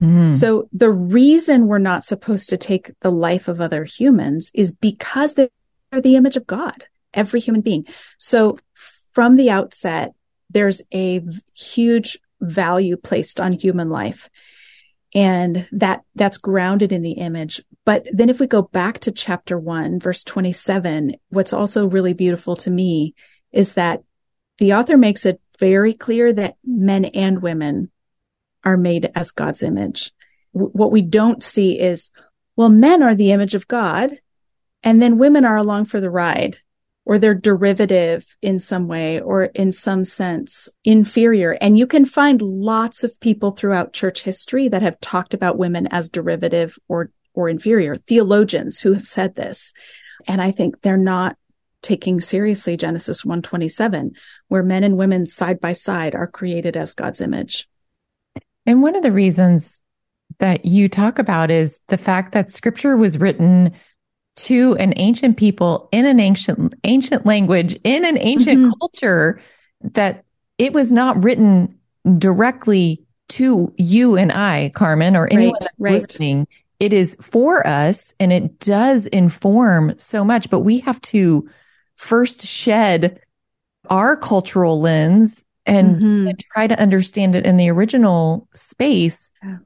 Mm. 0.03 0.35
So 0.35 0.69
the 0.73 0.91
reason 0.91 1.69
we're 1.69 1.79
not 1.79 2.05
supposed 2.05 2.49
to 2.49 2.57
take 2.57 2.91
the 3.01 3.13
life 3.13 3.47
of 3.47 3.61
other 3.61 3.85
humans 3.85 4.51
is 4.55 4.73
because 4.73 5.35
they're 5.35 5.51
the 5.93 6.17
image 6.17 6.37
of 6.37 6.47
God, 6.47 6.85
every 7.15 7.39
human 7.39 7.61
being. 7.61 7.87
So 8.19 8.59
from 9.13 9.37
the 9.37 9.51
outset, 9.51 10.13
there's 10.51 10.83
a 10.93 11.21
huge 11.55 12.19
value 12.41 12.97
placed 12.97 13.39
on 13.39 13.53
human 13.53 13.91
life. 13.91 14.29
And 15.15 15.69
that, 15.73 16.03
that's 16.15 16.39
grounded 16.39 16.91
in 16.91 17.03
the 17.03 17.13
image. 17.13 17.63
But 17.85 18.07
then 18.13 18.31
if 18.31 18.41
we 18.41 18.47
go 18.47 18.63
back 18.63 19.01
to 19.01 19.13
chapter 19.13 19.59
one, 19.59 20.01
verse 20.01 20.25
27, 20.25 21.15
what's 21.29 21.53
also 21.53 21.87
really 21.87 22.15
beautiful 22.15 22.57
to 22.57 22.71
me 22.71 23.15
is 23.53 23.75
that 23.75 24.03
the 24.59 24.75
author 24.75 24.97
makes 24.97 25.27
it 25.27 25.41
very 25.59 25.95
clear 25.95 26.33
that 26.33 26.57
men 26.65 27.05
and 27.05 27.43
women 27.43 27.91
are 28.65 28.77
made 28.77 29.11
as 29.15 29.33
God's 29.33 29.63
image. 29.63 30.13
What 30.53 30.93
we 30.93 31.03
don't 31.03 31.43
see 31.43 31.79
is, 31.79 32.11
well, 32.57 32.69
men 32.69 33.03
are 33.03 33.15
the 33.15 33.33
image 33.33 33.55
of 33.55 33.69
God, 33.69 34.13
and 34.83 35.01
then 35.01 35.19
women 35.19 35.45
are 35.45 35.57
along 35.57 35.87
for 35.87 36.01
the 36.01 36.11
ride, 36.11 36.59
or 37.05 37.19
they're 37.19 37.35
derivative 37.35 38.37
in 38.43 38.59
some 38.59 38.89
way, 38.89 39.21
or 39.21 39.45
in 39.45 39.73
some 39.73 40.05
sense 40.05 40.69
inferior. 40.85 41.57
And 41.61 41.79
you 41.79 41.87
can 41.87 42.05
find 42.05 42.43
lots 42.43 43.03
of 43.03 43.19
people 43.21 43.53
throughout 43.53 43.93
church 43.93 44.23
history 44.23 44.69
that 44.69 44.83
have 44.83 45.01
talked 45.01 45.35
about 45.35 45.59
women 45.59 45.87
as 45.89 46.09
derivative 46.09 46.79
or, 46.89 47.11
or 47.35 47.49
inferior, 47.49 47.97
theologians 47.97 48.81
who 48.81 48.93
have 48.93 49.07
said 49.07 49.35
this. 49.35 49.73
And 50.29 50.41
I 50.41 50.51
think 50.51 50.83
they're 50.83 50.97
not 50.97 51.37
taking 51.83 52.21
seriously 52.21 52.77
Genesis 52.77 53.25
127, 53.25 54.13
where 54.49 54.63
men 54.63 54.85
and 54.85 54.97
women 54.97 55.27
side 55.27 55.61
by 55.61 55.73
side 55.73 56.15
are 56.15 56.27
created 56.27 56.77
as 56.77 56.95
God's 56.95 57.21
image. 57.21 57.69
And 58.67 58.83
one 58.83 58.95
of 58.95 59.03
the 59.03 59.13
reasons 59.13 59.81
that 60.39 60.65
you 60.65 60.89
talk 60.89 61.19
about 61.19 61.51
is 61.51 61.81
the 61.89 61.99
fact 61.99 62.33
that 62.33 62.51
scripture 62.51 62.97
was 62.97 63.19
written 63.19 63.73
to 64.35 64.75
an 64.77 64.95
ancient 64.97 65.37
people 65.37 65.89
in 65.93 66.07
an 66.07 66.19
ancient 66.19 66.75
ancient 66.85 67.27
language 67.27 67.79
in 67.85 68.05
an 68.07 68.17
ancient 68.19 68.61
mm-hmm. 68.61 68.71
culture 68.81 69.41
that 69.83 70.25
it 70.57 70.73
was 70.73 70.91
not 70.91 71.23
written 71.23 71.79
directly 72.19 73.05
to 73.29 73.73
you 73.77 74.17
and 74.17 74.33
I, 74.33 74.71
Carmen, 74.75 75.17
or 75.17 75.27
anyone 75.27 75.57
right, 75.61 75.71
right. 75.79 75.93
listening. 75.95 76.47
It 76.81 76.93
is 76.93 77.17
for 77.21 77.67
us 77.67 78.15
and 78.19 78.33
it 78.33 78.59
does 78.59 79.07
inform 79.07 79.99
so 79.99 80.25
much, 80.25 80.51
but 80.51 80.61
we 80.61 80.81
have 80.81 81.01
to 81.03 81.49
first 82.03 82.45
shed 82.45 83.21
our 83.89 84.17
cultural 84.17 84.81
lens 84.81 85.45
and, 85.65 85.97
mm-hmm. 85.97 86.29
and 86.29 86.39
try 86.41 86.67
to 86.67 86.79
understand 86.79 87.37
it 87.37 87.47
in 87.47 87.57
the 87.57 87.69
original 87.69 88.49
space. 88.53 89.31
Yeah. 89.43 89.59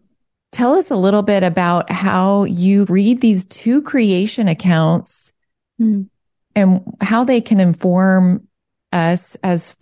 Tell 0.53 0.75
us 0.75 0.91
a 0.91 0.97
little 0.97 1.23
bit 1.23 1.43
about 1.43 1.91
how 1.91 2.45
you 2.45 2.85
read 2.85 3.21
these 3.21 3.47
two 3.47 3.81
creation 3.83 4.49
accounts 4.49 5.33
mm. 5.81 6.09
and 6.55 6.83
how 7.01 7.25
they 7.25 7.41
can 7.41 7.59
inform 7.59 8.47
us 8.93 9.37
as 9.43 9.75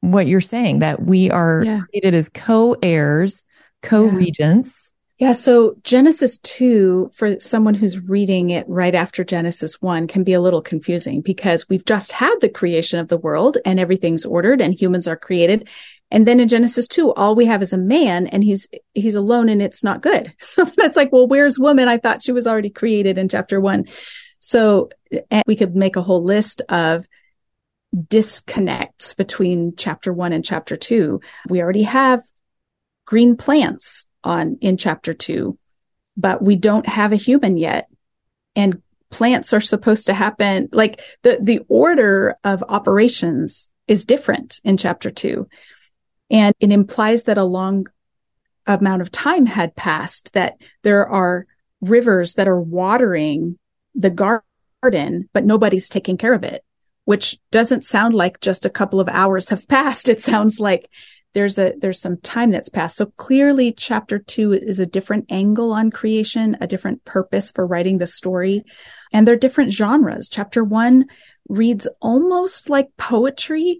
what 0.00 0.26
you're 0.26 0.40
saying 0.40 0.78
that 0.78 1.02
we 1.02 1.30
are 1.30 1.62
yeah. 1.64 1.80
created 1.90 2.14
as 2.14 2.30
co-heirs, 2.30 3.44
co-regents. 3.82 4.92
Yeah. 5.18 5.32
So 5.32 5.74
Genesis 5.82 6.38
2, 6.38 7.10
for 7.12 7.40
someone 7.40 7.74
who's 7.74 8.08
reading 8.08 8.50
it 8.50 8.64
right 8.68 8.94
after 8.94 9.24
Genesis 9.24 9.82
1, 9.82 10.06
can 10.06 10.22
be 10.22 10.32
a 10.32 10.40
little 10.40 10.62
confusing 10.62 11.22
because 11.22 11.68
we've 11.68 11.84
just 11.84 12.12
had 12.12 12.36
the 12.40 12.48
creation 12.48 13.00
of 13.00 13.08
the 13.08 13.18
world 13.18 13.58
and 13.64 13.80
everything's 13.80 14.24
ordered 14.24 14.60
and 14.60 14.72
humans 14.72 15.08
are 15.08 15.16
created. 15.16 15.68
And 16.12 16.24
then 16.24 16.38
in 16.38 16.46
Genesis 16.46 16.86
2, 16.86 17.12
all 17.14 17.34
we 17.34 17.46
have 17.46 17.62
is 17.62 17.72
a 17.72 17.78
man 17.78 18.28
and 18.28 18.44
he's, 18.44 18.68
he's 18.94 19.16
alone 19.16 19.48
and 19.48 19.60
it's 19.60 19.82
not 19.82 20.02
good. 20.02 20.32
So 20.38 20.64
that's 20.64 20.96
like, 20.96 21.10
well, 21.12 21.26
where's 21.26 21.58
woman? 21.58 21.88
I 21.88 21.98
thought 21.98 22.22
she 22.22 22.32
was 22.32 22.46
already 22.46 22.70
created 22.70 23.18
in 23.18 23.28
chapter 23.28 23.60
one. 23.60 23.86
So 24.38 24.90
we 25.46 25.56
could 25.56 25.74
make 25.74 25.96
a 25.96 26.02
whole 26.02 26.22
list 26.22 26.62
of 26.68 27.06
disconnects 28.08 29.14
between 29.14 29.74
chapter 29.76 30.12
one 30.12 30.32
and 30.32 30.44
chapter 30.44 30.76
two. 30.76 31.20
We 31.48 31.60
already 31.60 31.82
have 31.82 32.22
green 33.04 33.36
plants 33.36 34.07
on 34.24 34.58
in 34.60 34.76
chapter 34.76 35.14
two, 35.14 35.58
but 36.16 36.42
we 36.42 36.56
don't 36.56 36.86
have 36.86 37.12
a 37.12 37.16
human 37.16 37.56
yet. 37.56 37.88
And 38.56 38.82
plants 39.10 39.52
are 39.52 39.60
supposed 39.60 40.06
to 40.06 40.14
happen 40.14 40.68
like 40.72 41.00
the, 41.22 41.38
the 41.40 41.60
order 41.68 42.36
of 42.44 42.64
operations 42.68 43.70
is 43.86 44.04
different 44.04 44.60
in 44.64 44.76
chapter 44.76 45.10
two. 45.10 45.48
And 46.30 46.54
it 46.60 46.72
implies 46.72 47.24
that 47.24 47.38
a 47.38 47.44
long 47.44 47.86
amount 48.66 49.00
of 49.00 49.10
time 49.10 49.46
had 49.46 49.74
passed, 49.76 50.34
that 50.34 50.60
there 50.82 51.08
are 51.08 51.46
rivers 51.80 52.34
that 52.34 52.48
are 52.48 52.60
watering 52.60 53.58
the 53.94 54.10
garden, 54.10 55.28
but 55.32 55.44
nobody's 55.44 55.88
taking 55.88 56.18
care 56.18 56.34
of 56.34 56.44
it 56.44 56.62
which 57.08 57.38
doesn't 57.50 57.86
sound 57.86 58.12
like 58.12 58.38
just 58.38 58.66
a 58.66 58.70
couple 58.70 59.00
of 59.00 59.08
hours 59.08 59.48
have 59.48 59.66
passed. 59.68 60.10
It 60.10 60.20
sounds 60.20 60.60
like 60.60 60.90
there's 61.34 61.58
a 61.58 61.74
there's 61.78 62.00
some 62.00 62.16
time 62.18 62.50
that's 62.50 62.68
passed. 62.68 62.96
So 62.96 63.06
clearly 63.06 63.72
chapter 63.72 64.18
2 64.18 64.52
is 64.52 64.78
a 64.78 64.86
different 64.86 65.26
angle 65.30 65.72
on 65.72 65.90
creation, 65.90 66.56
a 66.60 66.66
different 66.66 67.04
purpose 67.04 67.50
for 67.50 67.66
writing 67.66 67.98
the 67.98 68.06
story, 68.06 68.64
and 69.12 69.26
they're 69.26 69.36
different 69.36 69.72
genres. 69.72 70.28
Chapter 70.28 70.64
1 70.64 71.06
reads 71.48 71.86
almost 72.00 72.70
like 72.70 72.88
poetry, 72.96 73.78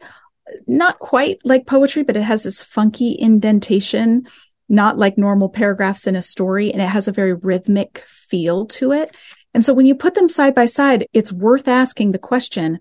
not 0.66 0.98
quite 0.98 1.38
like 1.44 1.66
poetry, 1.66 2.02
but 2.02 2.16
it 2.16 2.22
has 2.22 2.42
this 2.42 2.62
funky 2.62 3.16
indentation, 3.18 4.26
not 4.68 4.98
like 4.98 5.18
normal 5.18 5.48
paragraphs 5.48 6.06
in 6.06 6.16
a 6.16 6.22
story, 6.22 6.72
and 6.72 6.82
it 6.82 6.88
has 6.88 7.08
a 7.08 7.12
very 7.12 7.32
rhythmic 7.32 7.98
feel 8.06 8.66
to 8.66 8.92
it. 8.92 9.14
And 9.54 9.64
so 9.64 9.72
when 9.72 9.86
you 9.86 9.94
put 9.94 10.14
them 10.14 10.28
side 10.28 10.54
by 10.54 10.66
side, 10.66 11.06
it's 11.12 11.32
worth 11.32 11.66
asking 11.68 12.12
the 12.12 12.18
question, 12.18 12.78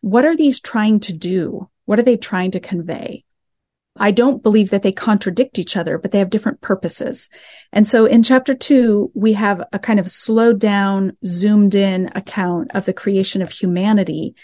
what 0.00 0.24
are 0.24 0.36
these 0.36 0.60
trying 0.60 1.00
to 1.00 1.12
do? 1.12 1.68
What 1.86 1.98
are 1.98 2.02
they 2.02 2.16
trying 2.16 2.52
to 2.52 2.60
convey? 2.60 3.24
I 3.96 4.10
don't 4.10 4.42
believe 4.42 4.70
that 4.70 4.82
they 4.82 4.92
contradict 4.92 5.58
each 5.58 5.76
other, 5.76 5.98
but 5.98 6.10
they 6.10 6.18
have 6.18 6.30
different 6.30 6.60
purposes. 6.60 7.28
And 7.72 7.86
so 7.86 8.06
in 8.06 8.22
chapter 8.24 8.54
two, 8.54 9.12
we 9.14 9.34
have 9.34 9.62
a 9.72 9.78
kind 9.78 10.00
of 10.00 10.10
slowed 10.10 10.58
down, 10.58 11.16
zoomed 11.24 11.74
in 11.74 12.10
account 12.14 12.72
of 12.74 12.86
the 12.86 12.92
creation 12.92 13.40
of 13.40 13.50
humanity. 13.50 14.34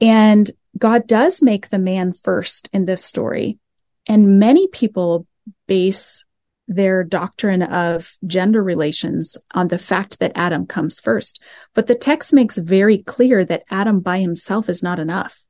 And 0.00 0.50
God 0.76 1.06
does 1.06 1.40
make 1.40 1.70
the 1.70 1.78
man 1.78 2.12
first 2.12 2.68
in 2.72 2.84
this 2.84 3.02
story. 3.02 3.58
And 4.06 4.38
many 4.38 4.68
people 4.68 5.26
base 5.66 6.26
their 6.68 7.04
doctrine 7.04 7.62
of 7.62 8.16
gender 8.26 8.62
relations 8.62 9.38
on 9.54 9.68
the 9.68 9.78
fact 9.78 10.18
that 10.18 10.32
Adam 10.34 10.66
comes 10.66 11.00
first. 11.00 11.42
But 11.74 11.86
the 11.86 11.94
text 11.94 12.32
makes 12.32 12.58
very 12.58 12.98
clear 12.98 13.44
that 13.44 13.64
Adam 13.70 14.00
by 14.00 14.18
himself 14.18 14.68
is 14.68 14.82
not 14.82 14.98
enough, 14.98 15.46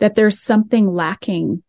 that 0.00 0.14
there's 0.14 0.40
something 0.40 0.86
lacking. 0.88 1.62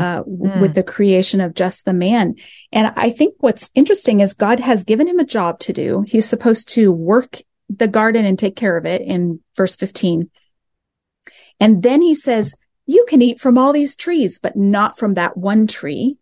Uh, 0.00 0.22
mm. 0.22 0.60
with 0.60 0.74
the 0.74 0.82
creation 0.82 1.40
of 1.40 1.54
just 1.54 1.84
the 1.84 1.94
man. 1.94 2.34
And 2.72 2.92
I 2.96 3.10
think 3.10 3.34
what's 3.38 3.70
interesting 3.74 4.20
is 4.20 4.34
God 4.34 4.60
has 4.60 4.84
given 4.84 5.08
him 5.08 5.18
a 5.18 5.24
job 5.24 5.58
to 5.60 5.72
do. 5.72 6.04
He's 6.06 6.28
supposed 6.28 6.68
to 6.70 6.92
work 6.92 7.40
the 7.68 7.88
garden 7.88 8.24
and 8.24 8.38
take 8.38 8.56
care 8.56 8.76
of 8.76 8.86
it 8.86 9.02
in 9.02 9.40
verse 9.56 9.76
15. 9.76 10.30
And 11.60 11.82
then 11.82 12.02
he 12.02 12.14
says, 12.14 12.54
you 12.86 13.06
can 13.08 13.22
eat 13.22 13.40
from 13.40 13.56
all 13.56 13.72
these 13.72 13.96
trees, 13.96 14.38
but 14.38 14.56
not 14.56 14.98
from 14.98 15.14
that 15.14 15.36
one 15.36 15.66
tree 15.66 16.18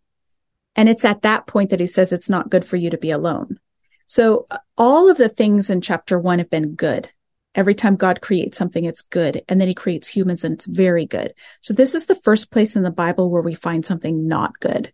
and 0.75 0.87
it's 0.87 1.05
at 1.05 1.21
that 1.21 1.47
point 1.47 1.69
that 1.69 1.79
he 1.79 1.87
says 1.87 2.13
it's 2.13 2.29
not 2.29 2.49
good 2.49 2.65
for 2.65 2.77
you 2.77 2.89
to 2.89 2.97
be 2.97 3.11
alone. 3.11 3.59
So 4.07 4.47
all 4.77 5.09
of 5.09 5.17
the 5.17 5.29
things 5.29 5.69
in 5.69 5.81
chapter 5.81 6.19
one 6.19 6.39
have 6.39 6.49
been 6.49 6.75
good. 6.75 7.11
Every 7.53 7.75
time 7.75 7.95
God 7.95 8.21
creates 8.21 8.57
something, 8.57 8.85
it's 8.85 9.01
good. 9.01 9.41
And 9.49 9.59
then 9.59 9.67
he 9.67 9.73
creates 9.73 10.07
humans 10.07 10.43
and 10.43 10.53
it's 10.53 10.65
very 10.65 11.05
good. 11.05 11.33
So 11.59 11.73
this 11.73 11.95
is 11.95 12.05
the 12.05 12.15
first 12.15 12.51
place 12.51 12.75
in 12.75 12.83
the 12.83 12.91
Bible 12.91 13.29
where 13.29 13.41
we 13.41 13.53
find 13.53 13.85
something 13.85 14.27
not 14.27 14.59
good. 14.59 14.93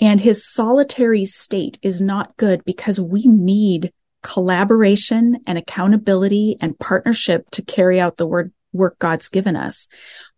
And 0.00 0.20
his 0.20 0.50
solitary 0.50 1.24
state 1.24 1.78
is 1.82 2.00
not 2.00 2.36
good 2.36 2.64
because 2.64 2.98
we 2.98 3.26
need 3.26 3.92
collaboration 4.22 5.40
and 5.46 5.58
accountability 5.58 6.56
and 6.60 6.78
partnership 6.78 7.50
to 7.50 7.62
carry 7.62 8.00
out 8.00 8.16
the 8.16 8.26
word 8.26 8.52
work 8.72 8.98
God's 8.98 9.28
given 9.28 9.54
us. 9.54 9.86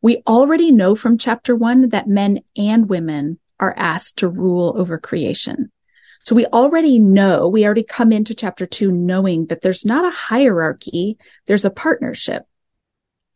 We 0.02 0.22
already 0.26 0.72
know 0.72 0.96
from 0.96 1.18
chapter 1.18 1.54
one 1.54 1.90
that 1.90 2.08
men 2.08 2.40
and 2.56 2.88
women 2.88 3.38
are 3.60 3.74
asked 3.76 4.18
to 4.18 4.28
rule 4.28 4.74
over 4.76 4.98
creation. 4.98 5.70
So 6.24 6.34
we 6.34 6.46
already 6.46 6.98
know, 6.98 7.48
we 7.48 7.64
already 7.64 7.82
come 7.82 8.10
into 8.10 8.34
chapter 8.34 8.66
two 8.66 8.90
knowing 8.90 9.46
that 9.46 9.60
there's 9.60 9.84
not 9.84 10.04
a 10.04 10.16
hierarchy, 10.16 11.18
there's 11.46 11.64
a 11.64 11.70
partnership. 11.70 12.44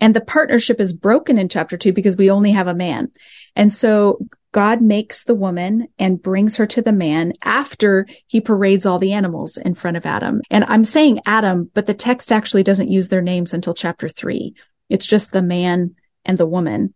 And 0.01 0.15
the 0.15 0.21
partnership 0.21 0.81
is 0.81 0.93
broken 0.93 1.39
in 1.39 1.49
chapter 1.49 1.77
two 1.77 1.93
because 1.93 2.17
we 2.17 2.31
only 2.31 2.53
have 2.53 2.69
a 2.69 2.75
man. 2.75 3.11
And 3.57 3.71
so 3.71 4.19
God 4.53 4.81
makes 4.81 5.25
the 5.25 5.35
woman 5.35 5.89
and 5.99 6.23
brings 6.23 6.57
her 6.57 6.67
to 6.67 6.81
the 6.81 6.93
man 6.93 7.33
after 7.45 8.07
he 8.27 8.41
parades 8.41 8.87
all 8.87 8.99
the 8.99 9.13
animals 9.13 9.59
in 9.59 9.75
front 9.75 9.97
of 9.97 10.07
Adam. 10.07 10.41
And 10.51 10.65
I'm 10.65 10.85
saying 10.85 11.21
Adam, 11.27 11.71
but 11.75 11.87
the 11.87 11.95
text 11.95 12.33
actually 12.33 12.63
doesn't 12.63 12.91
use 12.91 13.09
their 13.09 13.21
names 13.21 13.53
until 13.53 13.75
chapter 13.75 14.09
three. 14.09 14.55
It's 14.89 15.07
just 15.07 15.33
the 15.33 15.43
man 15.43 15.97
and 16.25 16.39
the 16.39 16.47
woman 16.47 16.95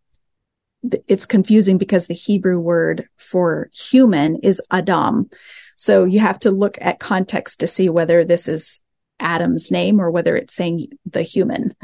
it's 1.07 1.27
confusing 1.27 1.79
because 1.79 2.07
the 2.07 2.15
Hebrew 2.15 2.59
word 2.59 3.09
for 3.17 3.71
human 3.73 4.37
is 4.43 4.61
Adam. 4.71 5.31
So 5.83 6.05
you 6.05 6.21
have 6.21 6.39
to 6.41 6.53
look 6.53 6.79
at 6.81 7.01
context 7.01 7.59
to 7.59 7.67
see 7.67 7.89
whether 7.89 8.25
this 8.25 8.47
is 8.47 8.81
Adam's 9.19 9.73
name 9.73 10.01
or 10.01 10.13
whether 10.13 10.37
it's 10.37 10.55
saying 10.55 10.87
the 11.07 11.23
human. 11.23 11.75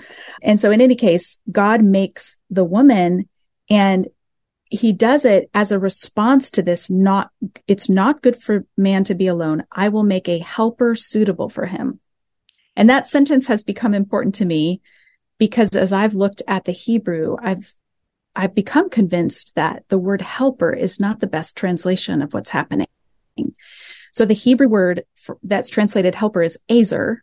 And 0.40 0.60
so 0.60 0.70
in 0.70 0.80
any 0.80 0.94
case, 0.94 1.36
God 1.50 1.82
makes 1.82 2.36
the 2.48 2.62
woman 2.62 3.28
and 3.68 4.06
he 4.70 4.92
does 4.92 5.24
it 5.24 5.50
as 5.52 5.72
a 5.72 5.80
response 5.80 6.52
to 6.52 6.62
this 6.62 6.88
not 6.88 7.30
it's 7.66 7.88
not 7.88 8.22
good 8.22 8.36
for 8.36 8.66
man 8.76 9.02
to 9.02 9.14
be 9.14 9.26
alone 9.26 9.64
i 9.72 9.88
will 9.88 10.02
make 10.02 10.28
a 10.28 10.38
helper 10.40 10.94
suitable 10.94 11.48
for 11.48 11.64
him 11.64 11.98
and 12.76 12.90
that 12.90 13.06
sentence 13.06 13.46
has 13.46 13.64
become 13.64 13.94
important 13.94 14.34
to 14.34 14.44
me 14.44 14.82
because 15.38 15.74
as 15.74 15.90
i've 15.90 16.12
looked 16.12 16.42
at 16.46 16.64
the 16.64 16.72
hebrew 16.72 17.34
i've 17.40 17.74
I've 18.36 18.54
become 18.54 18.88
convinced 18.88 19.56
that 19.56 19.82
the 19.88 19.98
word 19.98 20.22
helper 20.22 20.72
is 20.72 21.00
not 21.00 21.18
the 21.18 21.26
best 21.26 21.56
translation 21.56 22.22
of 22.22 22.32
what's 22.32 22.50
happening. 22.50 22.87
So 24.12 24.24
the 24.24 24.34
Hebrew 24.34 24.68
word 24.68 25.04
for, 25.14 25.38
that's 25.42 25.68
translated 25.68 26.14
helper 26.14 26.42
is 26.42 26.58
ezer, 26.68 27.22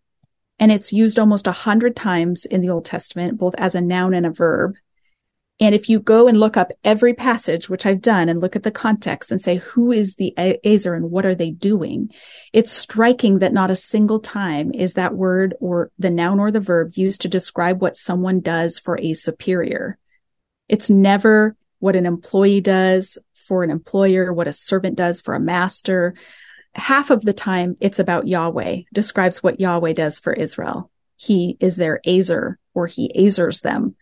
and 0.59 0.71
it's 0.71 0.93
used 0.93 1.19
almost 1.19 1.47
a 1.47 1.51
hundred 1.51 1.95
times 1.95 2.45
in 2.45 2.61
the 2.61 2.69
Old 2.69 2.85
Testament, 2.85 3.37
both 3.37 3.55
as 3.57 3.75
a 3.75 3.81
noun 3.81 4.13
and 4.13 4.25
a 4.25 4.31
verb. 4.31 4.75
And 5.59 5.73
if 5.73 5.87
you 5.87 5.99
go 5.99 6.27
and 6.27 6.37
look 6.37 6.57
up 6.57 6.71
every 6.83 7.13
passage, 7.13 7.69
which 7.69 7.85
I've 7.85 8.01
done, 8.01 8.27
and 8.27 8.41
look 8.41 8.57
at 8.57 8.63
the 8.63 8.71
context 8.71 9.31
and 9.31 9.41
say, 9.41 9.55
who 9.57 9.91
is 9.91 10.15
the 10.15 10.33
Ezer 10.65 10.93
and 10.93 11.09
what 11.09 11.25
are 11.25 11.35
they 11.35 11.51
doing? 11.51 12.11
It's 12.51 12.71
striking 12.71 13.39
that 13.39 13.53
not 13.53 13.71
a 13.71 13.75
single 13.75 14.19
time 14.19 14.73
is 14.73 14.95
that 14.95 15.15
word 15.15 15.55
or 15.61 15.91
the 15.97 16.09
noun 16.09 16.41
or 16.41 16.51
the 16.51 16.59
verb 16.59 16.91
used 16.95 17.21
to 17.21 17.29
describe 17.29 17.81
what 17.81 17.95
someone 17.95 18.41
does 18.41 18.79
for 18.79 18.99
a 18.99 19.13
superior. 19.13 19.97
It's 20.67 20.89
never 20.89 21.55
what 21.79 21.95
an 21.95 22.05
employee 22.05 22.61
does 22.61 23.17
for 23.45 23.63
an 23.63 23.71
employer, 23.71 24.33
what 24.33 24.47
a 24.47 24.53
servant 24.53 24.95
does 24.95 25.21
for 25.21 25.33
a 25.35 25.39
master. 25.39 26.15
half 26.73 27.09
of 27.09 27.21
the 27.21 27.33
time 27.33 27.77
it's 27.79 27.99
about 27.99 28.27
Yahweh, 28.27 28.81
describes 28.91 29.41
what 29.41 29.59
Yahweh 29.59 29.93
does 29.93 30.19
for 30.19 30.33
Israel. 30.33 30.91
He 31.15 31.55
is 31.59 31.77
their 31.77 32.01
Ezer 32.05 32.59
or 32.73 32.87
he 32.87 33.11
Ezers 33.15 33.61
them. 33.61 33.95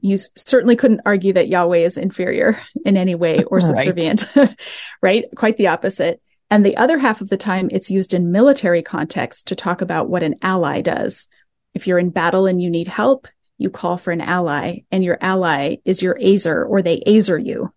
You 0.00 0.18
certainly 0.36 0.76
couldn't 0.76 1.02
argue 1.04 1.32
that 1.32 1.48
Yahweh 1.48 1.78
is 1.78 1.98
inferior 1.98 2.60
in 2.84 2.96
any 2.96 3.14
way 3.14 3.42
or 3.44 3.60
subservient, 3.70 4.28
right. 4.36 4.60
right? 5.02 5.24
Quite 5.36 5.56
the 5.56 5.68
opposite. 5.68 6.20
And 6.50 6.66
the 6.66 6.76
other 6.76 6.98
half 6.98 7.20
of 7.20 7.30
the 7.30 7.36
time 7.36 7.68
it's 7.72 7.90
used 7.90 8.12
in 8.12 8.30
military 8.30 8.82
context 8.82 9.48
to 9.48 9.56
talk 9.56 9.80
about 9.80 10.10
what 10.10 10.22
an 10.22 10.34
ally 10.42 10.82
does. 10.82 11.28
If 11.74 11.86
you're 11.86 11.98
in 11.98 12.10
battle 12.10 12.46
and 12.46 12.60
you 12.60 12.68
need 12.70 12.88
help, 12.88 13.26
you 13.56 13.70
call 13.70 13.96
for 13.96 14.10
an 14.10 14.20
ally 14.20 14.80
and 14.90 15.02
your 15.02 15.16
ally 15.20 15.76
is 15.84 16.02
your 16.02 16.18
Ezer 16.20 16.62
or 16.64 16.82
they 16.82 17.02
Ezer 17.06 17.38
you. 17.38 17.72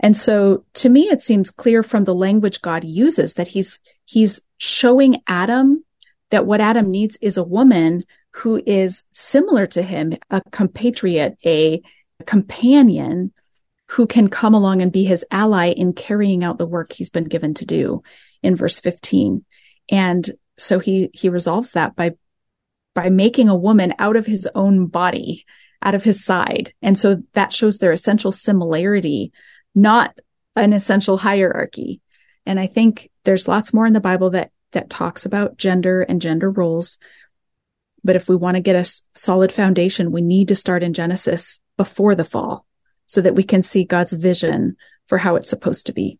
And 0.00 0.16
so 0.16 0.64
to 0.74 0.88
me, 0.88 1.02
it 1.08 1.20
seems 1.20 1.50
clear 1.50 1.82
from 1.82 2.04
the 2.04 2.14
language 2.14 2.60
God 2.60 2.84
uses 2.84 3.34
that 3.34 3.48
he's, 3.48 3.80
he's 4.04 4.40
showing 4.58 5.16
Adam 5.26 5.84
that 6.30 6.46
what 6.46 6.60
Adam 6.60 6.90
needs 6.90 7.18
is 7.20 7.36
a 7.36 7.44
woman 7.44 8.02
who 8.32 8.62
is 8.64 9.04
similar 9.12 9.66
to 9.66 9.82
him, 9.82 10.14
a 10.30 10.40
compatriot, 10.52 11.36
a 11.44 11.82
companion 12.26 13.32
who 13.90 14.06
can 14.06 14.28
come 14.28 14.54
along 14.54 14.82
and 14.82 14.92
be 14.92 15.04
his 15.04 15.24
ally 15.30 15.70
in 15.70 15.92
carrying 15.92 16.44
out 16.44 16.58
the 16.58 16.66
work 16.66 16.92
he's 16.92 17.10
been 17.10 17.24
given 17.24 17.54
to 17.54 17.64
do 17.64 18.02
in 18.42 18.54
verse 18.54 18.78
15. 18.80 19.44
And 19.90 20.30
so 20.58 20.78
he, 20.78 21.08
he 21.14 21.28
resolves 21.30 21.72
that 21.72 21.96
by, 21.96 22.12
by 22.94 23.08
making 23.08 23.48
a 23.48 23.56
woman 23.56 23.94
out 23.98 24.16
of 24.16 24.26
his 24.26 24.46
own 24.54 24.86
body, 24.86 25.46
out 25.82 25.94
of 25.94 26.04
his 26.04 26.22
side. 26.22 26.74
And 26.82 26.98
so 26.98 27.22
that 27.32 27.52
shows 27.52 27.78
their 27.78 27.92
essential 27.92 28.30
similarity 28.30 29.32
not 29.74 30.16
an 30.56 30.72
essential 30.72 31.16
hierarchy. 31.16 32.00
And 32.46 32.58
I 32.58 32.66
think 32.66 33.10
there's 33.24 33.48
lots 33.48 33.72
more 33.72 33.86
in 33.86 33.92
the 33.92 34.00
Bible 34.00 34.30
that, 34.30 34.50
that 34.72 34.90
talks 34.90 35.26
about 35.26 35.56
gender 35.56 36.02
and 36.02 36.20
gender 36.20 36.50
roles. 36.50 36.98
But 38.04 38.16
if 38.16 38.28
we 38.28 38.36
want 38.36 38.56
to 38.56 38.62
get 38.62 38.76
a 38.76 39.02
solid 39.14 39.52
foundation, 39.52 40.12
we 40.12 40.22
need 40.22 40.48
to 40.48 40.54
start 40.54 40.82
in 40.82 40.94
Genesis 40.94 41.60
before 41.76 42.14
the 42.14 42.24
fall 42.24 42.66
so 43.06 43.20
that 43.20 43.34
we 43.34 43.42
can 43.42 43.62
see 43.62 43.84
God's 43.84 44.12
vision 44.12 44.76
for 45.06 45.18
how 45.18 45.36
it's 45.36 45.50
supposed 45.50 45.86
to 45.86 45.92
be. 45.92 46.18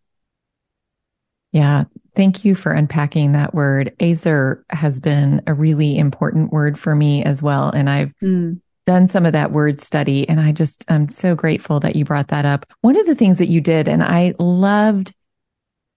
Yeah. 1.53 1.85
Thank 2.15 2.45
you 2.45 2.55
for 2.55 2.73
unpacking 2.73 3.33
that 3.33 3.55
word. 3.55 3.95
Ezer 4.01 4.65
has 4.71 5.01
been 5.01 5.43
a 5.47 5.55
really 5.55 5.97
important 5.97 6.53
word 6.53 6.79
for 6.79 6.95
me 6.95 7.25
as 7.25 7.43
well. 7.43 7.71
And 7.71 7.89
I've 7.89 8.13
mm 8.23 8.61
done 8.89 9.07
some 9.07 9.27
of 9.27 9.35
that 9.35 9.53
word 9.53 9.83
study 9.83 10.27
and 10.27 10.41
I 10.41 10.51
just 10.51 10.83
I'm 10.89 11.11
so 11.11 11.35
grateful 11.35 11.79
that 11.81 11.95
you 11.95 12.07
brought 12.07 12.29
that 12.29 12.47
up. 12.47 12.65
One 12.81 12.97
of 12.97 13.05
the 13.05 13.15
things 13.15 13.37
that 13.37 13.51
you 13.51 13.61
did 13.61 13.87
and 13.87 14.03
I 14.03 14.33
loved 14.39 15.15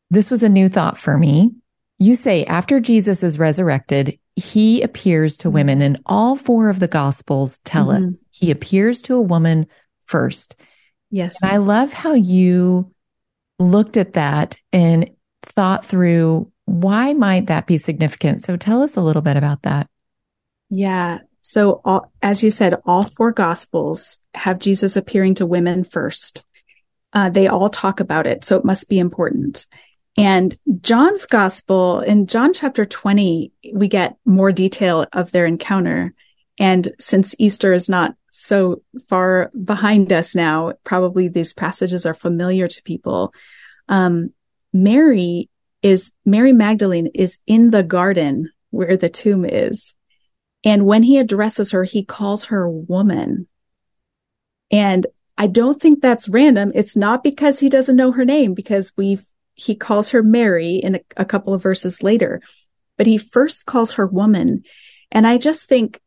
this 0.09 0.29
was 0.29 0.43
a 0.43 0.49
new 0.49 0.67
thought 0.67 0.97
for 0.97 1.17
me. 1.17 1.51
You 1.99 2.15
say 2.15 2.43
after 2.43 2.81
Jesus 2.81 3.23
is 3.23 3.39
resurrected, 3.39 4.19
he 4.35 4.81
appears 4.81 5.37
to 5.37 5.49
women 5.49 5.81
and 5.81 6.01
all 6.05 6.35
four 6.35 6.69
of 6.69 6.81
the 6.81 6.89
gospels 6.89 7.59
tell 7.63 7.87
mm-hmm. 7.87 8.03
us 8.03 8.19
he 8.29 8.51
appears 8.51 9.01
to 9.03 9.15
a 9.15 9.21
woman 9.21 9.67
first. 10.03 10.57
Yes. 11.11 11.37
And 11.41 11.49
I 11.53 11.57
love 11.57 11.93
how 11.93 12.13
you 12.13 12.91
looked 13.57 13.95
at 13.95 14.13
that 14.13 14.57
and 14.73 15.09
thought 15.43 15.85
through 15.85 16.51
why 16.65 17.13
might 17.13 17.47
that 17.47 17.67
be 17.67 17.77
significant? 17.77 18.43
So 18.43 18.57
tell 18.57 18.81
us 18.81 18.97
a 18.97 19.01
little 19.01 19.21
bit 19.21 19.37
about 19.37 19.61
that. 19.61 19.89
Yeah. 20.69 21.19
So, 21.41 21.81
all, 21.83 22.11
as 22.21 22.43
you 22.43 22.51
said, 22.51 22.75
all 22.85 23.03
four 23.03 23.31
gospels 23.31 24.19
have 24.33 24.59
Jesus 24.59 24.95
appearing 24.95 25.35
to 25.35 25.45
women 25.45 25.83
first. 25.83 26.45
Uh, 27.13 27.29
they 27.29 27.47
all 27.47 27.69
talk 27.69 27.99
about 27.99 28.27
it. 28.27 28.45
So 28.45 28.57
it 28.57 28.65
must 28.65 28.89
be 28.89 28.99
important. 28.99 29.65
And 30.17 30.57
John's 30.81 31.25
gospel 31.25 32.01
in 32.01 32.27
John 32.27 32.53
chapter 32.53 32.85
20, 32.85 33.51
we 33.73 33.87
get 33.87 34.17
more 34.25 34.51
detail 34.51 35.05
of 35.13 35.31
their 35.31 35.45
encounter. 35.45 36.13
And 36.59 36.93
since 36.99 37.35
Easter 37.37 37.73
is 37.73 37.89
not 37.89 38.15
so 38.29 38.81
far 39.09 39.51
behind 39.63 40.11
us 40.13 40.35
now, 40.35 40.73
probably 40.83 41.27
these 41.27 41.53
passages 41.53 42.05
are 42.05 42.13
familiar 42.13 42.67
to 42.67 42.83
people. 42.83 43.33
Um, 43.89 44.33
Mary 44.73 45.49
is, 45.81 46.11
Mary 46.25 46.53
Magdalene 46.53 47.07
is 47.07 47.39
in 47.47 47.71
the 47.71 47.83
garden 47.83 48.51
where 48.69 48.95
the 48.95 49.09
tomb 49.09 49.45
is. 49.45 49.95
And 50.63 50.85
when 50.85 51.03
he 51.03 51.17
addresses 51.17 51.71
her, 51.71 51.83
he 51.83 52.03
calls 52.03 52.45
her 52.45 52.69
woman. 52.69 53.47
And 54.71 55.07
I 55.37 55.47
don't 55.47 55.81
think 55.81 56.01
that's 56.01 56.29
random. 56.29 56.71
It's 56.75 56.95
not 56.95 57.23
because 57.23 57.59
he 57.59 57.69
doesn't 57.69 57.95
know 57.95 58.11
her 58.11 58.25
name, 58.25 58.53
because 58.53 58.91
we 58.95 59.19
he 59.55 59.75
calls 59.75 60.11
her 60.11 60.23
Mary 60.23 60.75
in 60.75 60.95
a, 60.95 60.99
a 61.17 61.25
couple 61.25 61.53
of 61.53 61.61
verses 61.61 62.01
later, 62.01 62.41
but 62.97 63.07
he 63.07 63.17
first 63.17 63.65
calls 63.65 63.93
her 63.93 64.07
woman. 64.07 64.63
And 65.11 65.27
I 65.27 65.37
just 65.37 65.67
think 65.67 65.99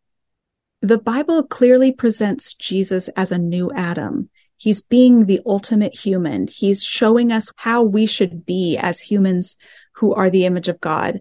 the 0.80 0.98
Bible 0.98 1.42
clearly 1.42 1.92
presents 1.92 2.54
Jesus 2.54 3.08
as 3.08 3.32
a 3.32 3.38
new 3.38 3.70
Adam. 3.74 4.30
He's 4.56 4.80
being 4.80 5.26
the 5.26 5.40
ultimate 5.46 5.94
human. 5.94 6.46
He's 6.46 6.82
showing 6.82 7.32
us 7.32 7.50
how 7.56 7.82
we 7.82 8.06
should 8.06 8.46
be 8.46 8.78
as 8.80 9.00
humans 9.00 9.56
who 9.96 10.14
are 10.14 10.30
the 10.30 10.46
image 10.46 10.68
of 10.68 10.80
God. 10.80 11.20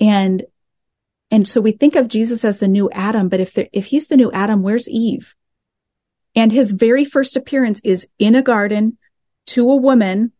And 0.00 0.44
and 1.34 1.48
so 1.48 1.60
we 1.60 1.72
think 1.72 1.96
of 1.96 2.06
Jesus 2.06 2.44
as 2.44 2.60
the 2.60 2.68
new 2.68 2.88
Adam, 2.92 3.28
but 3.28 3.40
if 3.40 3.58
if 3.72 3.86
he's 3.86 4.06
the 4.06 4.16
new 4.16 4.30
Adam, 4.30 4.62
where's 4.62 4.88
Eve? 4.88 5.34
And 6.36 6.52
his 6.52 6.70
very 6.70 7.04
first 7.04 7.34
appearance 7.34 7.80
is 7.82 8.06
in 8.20 8.36
a 8.36 8.42
garden 8.42 8.98
to 9.46 9.68
a 9.68 9.74
woman 9.74 10.30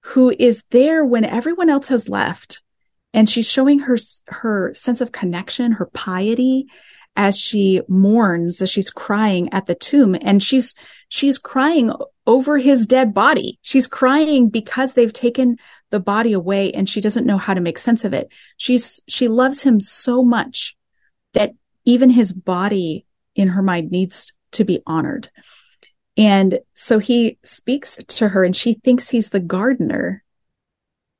who 0.00 0.34
is 0.38 0.64
there 0.70 1.04
when 1.04 1.26
everyone 1.26 1.68
else 1.68 1.88
has 1.88 2.08
left. 2.08 2.62
And 3.12 3.28
she's 3.28 3.46
showing 3.46 3.80
her, 3.80 3.98
her 4.28 4.72
sense 4.72 5.02
of 5.02 5.12
connection, 5.12 5.72
her 5.72 5.90
piety 5.92 6.64
as 7.14 7.36
she 7.36 7.82
mourns, 7.86 8.62
as 8.62 8.70
she's 8.70 8.90
crying 8.90 9.52
at 9.52 9.66
the 9.66 9.74
tomb. 9.74 10.16
And 10.22 10.42
she's, 10.42 10.74
she's 11.10 11.36
crying 11.36 11.92
over 12.26 12.56
his 12.56 12.86
dead 12.86 13.12
body. 13.12 13.58
She's 13.60 13.86
crying 13.86 14.48
because 14.48 14.94
they've 14.94 15.12
taken 15.12 15.58
the 15.90 16.00
body 16.00 16.32
away 16.32 16.72
and 16.72 16.88
she 16.88 17.00
doesn't 17.00 17.26
know 17.26 17.38
how 17.38 17.54
to 17.54 17.60
make 17.60 17.78
sense 17.78 18.04
of 18.04 18.12
it. 18.12 18.30
She's, 18.56 19.00
she 19.08 19.28
loves 19.28 19.62
him 19.62 19.80
so 19.80 20.22
much 20.22 20.76
that 21.34 21.54
even 21.84 22.10
his 22.10 22.32
body 22.32 23.06
in 23.34 23.48
her 23.48 23.62
mind 23.62 23.90
needs 23.90 24.32
to 24.52 24.64
be 24.64 24.80
honored. 24.86 25.30
And 26.16 26.58
so 26.74 26.98
he 26.98 27.38
speaks 27.44 27.98
to 28.06 28.28
her 28.28 28.44
and 28.44 28.54
she 28.54 28.74
thinks 28.74 29.08
he's 29.08 29.30
the 29.30 29.40
gardener, 29.40 30.24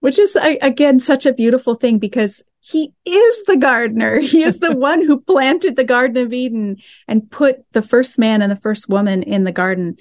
which 0.01 0.19
is 0.19 0.37
again 0.61 0.99
such 0.99 1.25
a 1.25 1.33
beautiful 1.33 1.77
thing 1.77 1.99
because 1.99 2.43
he 2.61 2.93
is 3.07 3.45
the 3.45 3.57
gardener. 3.57 4.19
He 4.21 4.43
is 4.43 4.59
the 4.59 4.75
one 4.77 5.05
who 5.05 5.21
planted 5.21 5.77
the 5.77 5.85
Garden 5.85 6.27
of 6.27 6.33
Eden 6.33 6.79
and 7.07 7.31
put 7.31 7.65
the 7.73 7.83
first 7.83 8.19
man 8.19 8.43
and 8.43 8.51
the 8.51 8.57
first 8.57 8.89
woman 8.89 9.23
in 9.23 9.45
the 9.45 9.53
garden. 9.53 9.97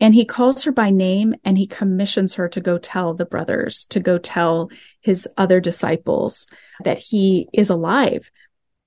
And 0.00 0.14
he 0.14 0.24
calls 0.24 0.64
her 0.64 0.72
by 0.72 0.90
name 0.90 1.34
and 1.44 1.58
he 1.58 1.66
commissions 1.66 2.34
her 2.34 2.48
to 2.50 2.60
go 2.60 2.78
tell 2.78 3.14
the 3.14 3.24
brothers, 3.24 3.84
to 3.86 4.00
go 4.00 4.18
tell 4.18 4.70
his 5.00 5.28
other 5.36 5.60
disciples 5.60 6.48
that 6.84 6.98
he 6.98 7.48
is 7.52 7.68
alive. 7.68 8.30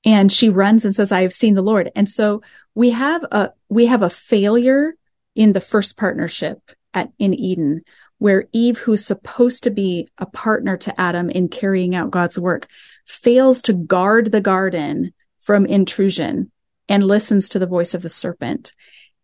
And 0.05 0.31
she 0.31 0.49
runs 0.49 0.85
and 0.85 0.95
says, 0.95 1.11
I 1.11 1.21
have 1.21 1.33
seen 1.33 1.55
the 1.55 1.61
Lord. 1.61 1.91
And 1.95 2.09
so 2.09 2.41
we 2.75 2.91
have 2.91 3.23
a, 3.31 3.51
we 3.69 3.87
have 3.87 4.01
a 4.01 4.09
failure 4.09 4.95
in 5.35 5.53
the 5.53 5.61
first 5.61 5.97
partnership 5.97 6.71
at, 6.93 7.11
in 7.19 7.33
Eden, 7.33 7.81
where 8.17 8.47
Eve, 8.53 8.77
who's 8.77 9.05
supposed 9.05 9.63
to 9.63 9.71
be 9.71 10.07
a 10.17 10.25
partner 10.25 10.77
to 10.77 10.99
Adam 10.99 11.29
in 11.29 11.49
carrying 11.49 11.93
out 11.93 12.11
God's 12.11 12.39
work, 12.39 12.67
fails 13.05 13.61
to 13.63 13.73
guard 13.73 14.31
the 14.31 14.41
garden 14.41 15.13
from 15.39 15.65
intrusion 15.65 16.51
and 16.87 17.03
listens 17.03 17.49
to 17.49 17.59
the 17.59 17.67
voice 17.67 17.93
of 17.93 18.01
the 18.01 18.09
serpent. 18.09 18.73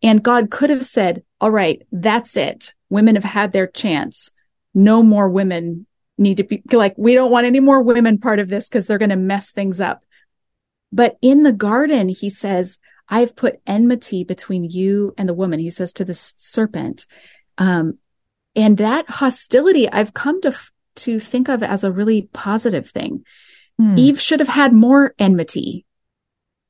And 0.04 0.24
God 0.24 0.52
could 0.52 0.70
have 0.70 0.86
said, 0.86 1.24
all 1.42 1.52
right, 1.52 1.82
that's 1.92 2.38
it. 2.38 2.74
Women 2.90 3.16
have 3.16 3.24
had 3.24 3.52
their 3.52 3.68
chance. 3.68 4.32
No 4.74 5.02
more 5.02 5.30
women 5.30 5.88
need 6.18 6.38
to 6.38 6.44
be 6.44 6.62
like, 6.72 6.96
we 6.98 7.14
don't 7.14 7.32
want 7.32 7.46
any 7.46 7.60
more 7.60 7.82
women 7.82 8.18
part 8.18 8.40
of 8.40 8.50
this 8.50 8.68
because 8.68 8.88
they're 8.88 8.98
going 8.98 9.10
to 9.10 9.16
mess 9.16 9.52
things 9.52 9.82
up. 9.82 10.04
But 10.92 11.18
in 11.22 11.44
the 11.44 11.52
garden, 11.52 12.10
he 12.10 12.30
says, 12.30 12.80
I've 13.10 13.36
put 13.36 13.62
enmity 13.66 14.24
between 14.24 14.66
you 14.66 15.14
and 15.18 15.28
the 15.28 15.34
woman. 15.34 15.60
He 15.60 15.70
says 15.70 15.94
to 15.94 16.06
the 16.06 16.14
serpent. 16.14 17.06
Um, 17.58 17.98
and 18.56 18.78
that 18.78 19.10
hostility 19.10 19.90
I've 19.90 20.14
come 20.14 20.42
to, 20.42 20.54
to 20.98 21.20
think 21.20 21.50
of 21.50 21.64
as 21.64 21.84
a 21.84 21.92
really 21.92 22.30
positive 22.34 22.90
thing. 22.90 23.26
Hmm. 23.78 23.98
Eve 23.98 24.20
should 24.20 24.40
have 24.40 24.50
had 24.50 24.74
more 24.74 25.14
enmity, 25.20 25.86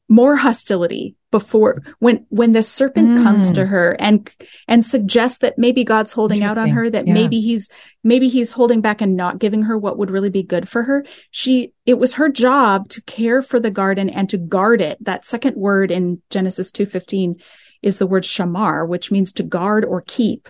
more 0.10 0.36
hostility 0.36 1.17
before 1.30 1.84
when 2.00 2.26
when 2.30 2.54
the 2.54 2.64
serpent 2.64 3.10
mm. 3.10 3.24
comes 3.24 3.52
to 3.52 3.66
her 3.66 3.98
and 4.00 4.34
and 4.68 4.84
suggests 4.84 5.40
that 5.40 5.58
maybe 5.58 5.84
God's 5.84 6.14
holding 6.14 6.44
out 6.44 6.58
on 6.58 6.70
her 6.70 6.90
that 6.90 7.08
yeah. 7.08 7.14
maybe 7.14 7.42
he's 7.42 7.70
maybe 8.04 8.30
he's 8.30 8.54
holding 8.54 8.80
back 8.80 9.02
and 9.02 9.16
not 9.18 9.40
giving 9.40 9.64
her 9.64 9.78
what 9.78 9.98
would 9.98 10.10
really 10.10 10.30
be 10.30 10.44
good 10.44 10.70
for 10.70 10.84
her. 10.84 11.06
She 11.32 11.74
it 11.86 11.96
was 12.00 12.16
her 12.16 12.30
job 12.30 12.88
to 12.90 13.02
care 13.04 13.42
for 13.42 13.60
the 13.60 13.72
garden 13.72 14.10
and 14.10 14.30
to 14.30 14.38
guard 14.38 14.80
it. 14.80 14.98
That 15.04 15.26
second 15.26 15.58
word 15.58 15.92
in 15.92 16.22
Genesis 16.30 16.72
2:15 16.72 17.42
is 17.82 17.98
the 17.98 18.08
word 18.08 18.24
shamar 18.24 18.88
which 18.88 19.12
means 19.12 19.34
to 19.34 19.44
guard 19.44 19.84
or 19.84 20.02
keep. 20.02 20.48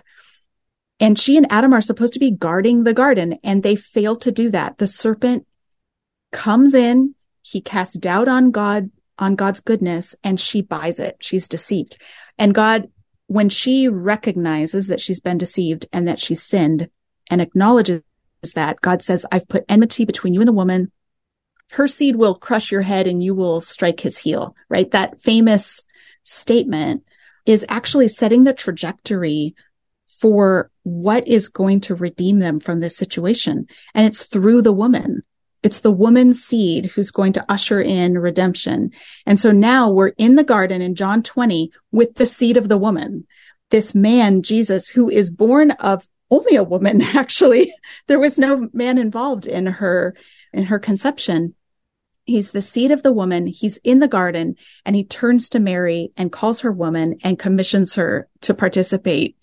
And 1.00 1.18
she 1.18 1.36
and 1.36 1.50
Adam 1.50 1.72
are 1.72 1.80
supposed 1.80 2.12
to 2.12 2.20
be 2.20 2.30
guarding 2.30 2.84
the 2.84 2.94
garden 2.94 3.38
and 3.42 3.62
they 3.62 3.76
fail 3.76 4.14
to 4.16 4.30
do 4.30 4.50
that. 4.50 4.78
The 4.78 4.86
serpent 4.86 5.46
comes 6.30 6.74
in, 6.74 7.14
he 7.42 7.60
casts 7.60 7.98
doubt 7.98 8.28
on 8.28 8.50
God, 8.50 8.90
on 9.18 9.34
God's 9.34 9.60
goodness, 9.60 10.14
and 10.22 10.38
she 10.38 10.62
buys 10.62 11.00
it. 11.00 11.16
She's 11.20 11.48
deceived. 11.48 11.96
And 12.38 12.54
God, 12.54 12.88
when 13.26 13.48
she 13.48 13.88
recognizes 13.88 14.86
that 14.88 15.00
she's 15.00 15.20
been 15.20 15.38
deceived 15.38 15.86
and 15.92 16.08
that 16.08 16.18
she's 16.18 16.42
sinned 16.42 16.88
and 17.30 17.40
acknowledges 17.40 18.02
that, 18.54 18.80
God 18.80 19.02
says, 19.02 19.26
I've 19.30 19.48
put 19.48 19.64
enmity 19.68 20.04
between 20.04 20.34
you 20.34 20.40
and 20.40 20.48
the 20.48 20.52
woman. 20.52 20.92
Her 21.72 21.86
seed 21.86 22.16
will 22.16 22.34
crush 22.34 22.72
your 22.72 22.82
head 22.82 23.06
and 23.06 23.22
you 23.22 23.34
will 23.34 23.60
strike 23.60 24.00
his 24.00 24.16
heel, 24.16 24.56
right? 24.70 24.90
That 24.90 25.20
famous 25.20 25.82
statement 26.22 27.04
is 27.44 27.66
actually 27.68 28.08
setting 28.08 28.44
the 28.44 28.54
trajectory 28.54 29.54
for 30.06 30.70
what 30.82 31.28
is 31.28 31.48
going 31.48 31.80
to 31.80 31.94
redeem 31.94 32.38
them 32.38 32.60
from 32.60 32.80
this 32.80 32.96
situation. 32.96 33.66
And 33.94 34.06
it's 34.06 34.24
through 34.24 34.62
the 34.62 34.72
woman. 34.72 35.22
It's 35.68 35.80
the 35.80 35.92
woman's 35.92 36.42
seed 36.42 36.86
who's 36.86 37.10
going 37.10 37.34
to 37.34 37.44
usher 37.46 37.78
in 37.78 38.16
redemption. 38.16 38.90
And 39.26 39.38
so 39.38 39.50
now 39.50 39.90
we're 39.90 40.14
in 40.16 40.36
the 40.36 40.42
garden 40.42 40.80
in 40.80 40.94
John 40.94 41.22
20 41.22 41.70
with 41.92 42.14
the 42.14 42.24
seed 42.24 42.56
of 42.56 42.70
the 42.70 42.78
woman. 42.78 43.26
This 43.68 43.94
man, 43.94 44.40
Jesus, 44.40 44.88
who 44.88 45.10
is 45.10 45.30
born 45.30 45.72
of 45.72 46.08
only 46.30 46.56
a 46.56 46.64
woman, 46.64 47.02
actually. 47.14 47.70
There 48.06 48.18
was 48.18 48.38
no 48.38 48.70
man 48.72 48.96
involved 48.96 49.46
in 49.46 49.66
her, 49.66 50.16
in 50.54 50.64
her 50.64 50.78
conception. 50.78 51.54
He's 52.24 52.52
the 52.52 52.62
seed 52.62 52.90
of 52.90 53.02
the 53.02 53.12
woman. 53.12 53.46
He's 53.46 53.76
in 53.84 53.98
the 53.98 54.08
garden 54.08 54.56
and 54.86 54.96
he 54.96 55.04
turns 55.04 55.50
to 55.50 55.60
Mary 55.60 56.12
and 56.16 56.32
calls 56.32 56.60
her 56.60 56.72
woman 56.72 57.18
and 57.22 57.38
commissions 57.38 57.96
her 57.96 58.26
to 58.40 58.54
participate 58.54 59.36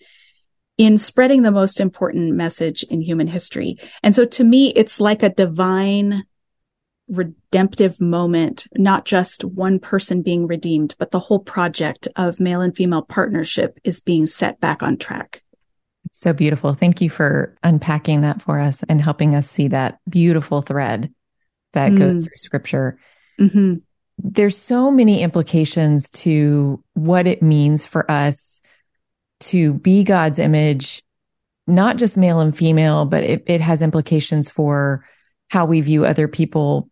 in 0.78 0.98
spreading 0.98 1.42
the 1.42 1.50
most 1.50 1.80
important 1.80 2.34
message 2.34 2.82
in 2.84 3.00
human 3.00 3.26
history. 3.26 3.78
And 4.02 4.14
so 4.14 4.24
to 4.24 4.44
me, 4.44 4.72
it's 4.76 5.00
like 5.00 5.22
a 5.22 5.30
divine 5.30 6.24
redemptive 7.08 8.00
moment, 8.00 8.66
not 8.76 9.04
just 9.04 9.44
one 9.44 9.78
person 9.78 10.22
being 10.22 10.46
redeemed, 10.46 10.94
but 10.98 11.12
the 11.12 11.20
whole 11.20 11.38
project 11.38 12.08
of 12.16 12.40
male 12.40 12.60
and 12.60 12.76
female 12.76 13.02
partnership 13.02 13.78
is 13.84 14.00
being 14.00 14.26
set 14.26 14.60
back 14.60 14.82
on 14.82 14.96
track. 14.96 15.42
It's 16.06 16.20
so 16.20 16.32
beautiful. 16.32 16.74
Thank 16.74 17.00
you 17.00 17.10
for 17.10 17.56
unpacking 17.62 18.20
that 18.22 18.42
for 18.42 18.58
us 18.58 18.82
and 18.88 19.00
helping 19.00 19.34
us 19.34 19.48
see 19.48 19.68
that 19.68 19.98
beautiful 20.08 20.62
thread 20.62 21.12
that 21.72 21.92
mm. 21.92 21.98
goes 21.98 22.24
through 22.24 22.36
scripture. 22.36 22.98
Mm-hmm. 23.40 23.74
There's 24.18 24.56
so 24.56 24.90
many 24.90 25.22
implications 25.22 26.10
to 26.10 26.82
what 26.94 27.26
it 27.26 27.42
means 27.42 27.84
for 27.84 28.10
us 28.10 28.55
to 29.40 29.74
be 29.74 30.04
God's 30.04 30.38
image, 30.38 31.02
not 31.66 31.96
just 31.96 32.16
male 32.16 32.40
and 32.40 32.56
female, 32.56 33.04
but 33.04 33.22
it, 33.24 33.44
it 33.46 33.60
has 33.60 33.82
implications 33.82 34.50
for 34.50 35.04
how 35.48 35.66
we 35.66 35.80
view 35.80 36.04
other 36.04 36.28
people 36.28 36.88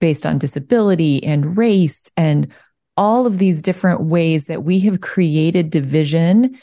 based 0.00 0.26
on 0.26 0.38
disability 0.38 1.22
and 1.24 1.56
race 1.56 2.10
and 2.16 2.48
all 2.96 3.26
of 3.26 3.38
these 3.38 3.62
different 3.62 4.02
ways 4.02 4.46
that 4.46 4.62
we 4.62 4.78
have 4.80 5.00
created 5.00 5.70
division 5.70 6.58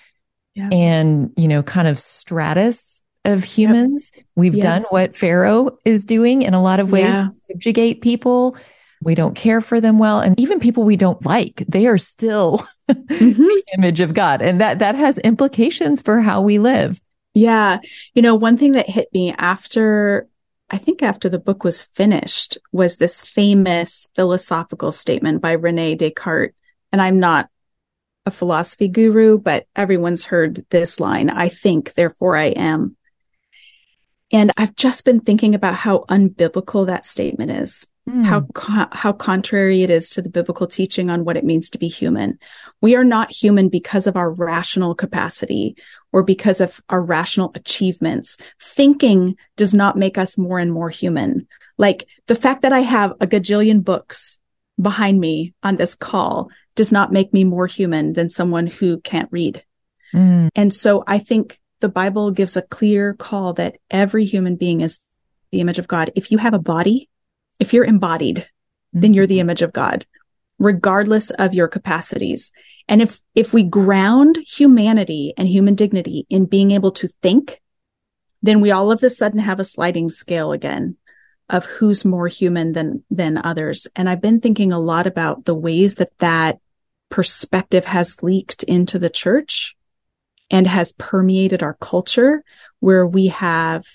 yeah. 0.56 0.70
and, 0.72 1.32
you 1.38 1.48
know, 1.48 1.64
kind 1.64 1.88
of 1.88 2.00
stratus 2.00 3.02
of 3.26 3.44
humans. 3.44 4.12
Yep. 4.16 4.26
We've 4.36 4.56
yeah. 4.56 4.64
done 4.64 4.86
what 4.90 5.16
Pharaoh 5.16 5.78
is 5.86 6.06
doing 6.06 6.42
in 6.42 6.54
a 6.54 6.62
lot 6.62 6.80
of 6.80 6.92
ways, 6.92 7.06
yeah. 7.06 7.30
subjugate 7.32 8.02
people. 8.02 8.58
We 9.04 9.16
don't 9.16 9.36
care 9.36 9.62
for 9.62 9.82
them 9.82 10.00
well. 10.00 10.20
And 10.20 10.40
even 10.40 10.60
people 10.60 10.84
we 10.84 10.98
don't 10.98 11.26
like, 11.26 11.64
they 11.68 11.88
are 11.88 11.98
still 11.98 12.66
mm-hmm. 12.90 13.42
the 13.42 13.64
image 13.78 14.00
of 14.00 14.14
God. 14.14 14.42
And 14.42 14.62
that, 14.62 14.80
that 14.80 14.96
has 14.96 15.18
implications 15.20 16.02
for 16.02 16.22
how 16.22 16.42
we 16.42 16.60
live. 16.60 17.02
Yeah. 17.34 17.80
You 18.14 18.22
know, 18.22 18.36
one 18.36 18.58
thing 18.58 18.74
that 18.74 18.90
hit 18.90 19.10
me 19.14 19.34
after, 19.38 20.28
I 20.70 20.78
think 20.78 21.02
after 21.02 21.30
the 21.30 21.40
book 21.40 21.64
was 21.64 21.84
finished 21.84 22.58
was 22.72 22.98
this 22.98 23.22
famous 23.22 24.08
philosophical 24.16 24.92
statement 24.92 25.42
by 25.42 25.54
Rene 25.54 25.96
Descartes. 25.96 26.54
And 26.92 27.02
I'm 27.02 27.20
not 27.20 27.50
a 28.26 28.32
philosophy 28.32 28.88
guru, 28.88 29.38
but 29.38 29.66
everyone's 29.76 30.26
heard 30.26 30.66
this 30.70 31.00
line, 31.00 31.30
I 31.30 31.50
think, 31.50 31.94
therefore 31.94 32.38
I 32.38 32.48
am. 32.48 32.96
And 34.32 34.52
I've 34.58 34.76
just 34.76 35.06
been 35.06 35.20
thinking 35.20 35.54
about 35.54 35.76
how 35.76 36.06
unbiblical 36.10 36.88
that 36.88 37.06
statement 37.06 37.52
is. 37.52 37.88
Mm. 38.10 38.26
How 38.26 38.90
how 38.92 39.14
contrary 39.14 39.82
it 39.82 39.90
is 39.90 40.10
to 40.12 40.22
the 40.22 40.30
biblical 40.30 40.68
teaching 40.68 41.10
on 41.10 41.24
what 41.24 41.38
it 41.38 41.46
means 41.46 41.70
to 41.70 41.78
be 41.78 41.88
human. 41.88 42.38
We 42.82 42.96
are 42.96 43.06
not 43.06 43.32
human 43.32 43.70
because 43.70 44.08
of 44.08 44.18
our 44.18 44.30
rational 44.30 44.94
capacity 44.94 45.78
or 46.12 46.22
because 46.22 46.60
of 46.60 46.82
our 46.90 47.02
rational 47.02 47.54
achievements. 47.56 48.38
Thinking 48.60 49.38
does 49.56 49.74
not 49.74 49.98
make 49.98 50.18
us 50.18 50.38
more 50.38 50.60
and 50.60 50.74
more 50.74 50.90
human. 50.90 51.48
Like 51.78 52.06
the 52.28 52.36
fact 52.36 52.64
that 52.64 52.74
I 52.74 52.80
have 52.80 53.12
a 53.22 53.28
gajillion 53.28 53.86
books 53.86 54.38
behind 54.82 55.22
me 55.22 55.54
on 55.64 55.78
this 55.78 55.96
call 55.96 56.50
does 56.76 56.92
not 56.92 57.14
make 57.14 57.34
me 57.34 57.46
more 57.46 57.68
human 57.68 58.14
than 58.14 58.30
someone 58.30 58.68
who 58.68 59.00
can't 59.00 59.32
read. 59.32 59.64
Mm. 60.14 60.50
And 60.56 60.74
so 60.74 61.06
I 61.08 61.20
think 61.20 61.60
the 61.80 61.90
Bible 61.90 62.32
gives 62.32 62.58
a 62.58 62.62
clear 62.62 63.14
call 63.14 63.54
that 63.54 63.78
every 63.90 64.26
human 64.26 64.56
being 64.56 64.82
is 64.82 65.00
the 65.52 65.62
image 65.62 65.80
of 65.80 65.88
God. 65.88 66.12
If 66.16 66.32
you 66.32 66.38
have 66.38 66.54
a 66.54 66.60
body, 66.60 67.10
if 67.60 67.74
you're 67.74 67.86
embodied, 67.86 68.38
mm-hmm. 68.38 69.00
then 69.00 69.14
you're 69.14 69.28
the 69.28 69.40
image 69.40 69.62
of 69.62 69.74
God, 69.74 70.06
regardless 70.60 71.30
of 71.32 71.54
your 71.54 71.68
capacities. 71.68 72.52
And 72.88 73.02
if, 73.02 73.22
if 73.34 73.54
we 73.54 73.64
ground 73.64 74.38
humanity 74.46 75.34
and 75.38 75.48
human 75.48 75.76
dignity 75.76 76.26
in 76.30 76.46
being 76.46 76.72
able 76.72 76.92
to 76.92 77.08
think, 77.08 77.62
then 78.42 78.60
we 78.60 78.72
all 78.72 78.92
of 78.92 79.02
a 79.02 79.10
sudden 79.10 79.40
have 79.40 79.60
a 79.60 79.66
sliding 79.66 80.10
scale 80.10 80.52
again 80.52 80.98
of 81.50 81.66
who's 81.66 82.04
more 82.04 82.28
human 82.28 82.74
than, 82.74 83.04
than 83.10 83.38
others. 83.38 83.88
And 83.96 84.10
I've 84.10 84.22
been 84.22 84.42
thinking 84.42 84.74
a 84.74 84.80
lot 84.80 85.08
about 85.08 85.46
the 85.46 85.56
ways 85.56 85.96
that 85.96 86.18
that 86.20 86.60
perspective 87.10 87.86
has 87.86 88.24
leaked 88.24 88.64
into 88.64 88.98
the 88.98 89.10
church 89.10 89.76
and 90.50 90.68
has 90.68 90.94
permeated 90.94 91.64
our 91.64 91.76
culture 91.76 92.44
where 92.80 93.06
we 93.06 93.28
have 93.28 93.86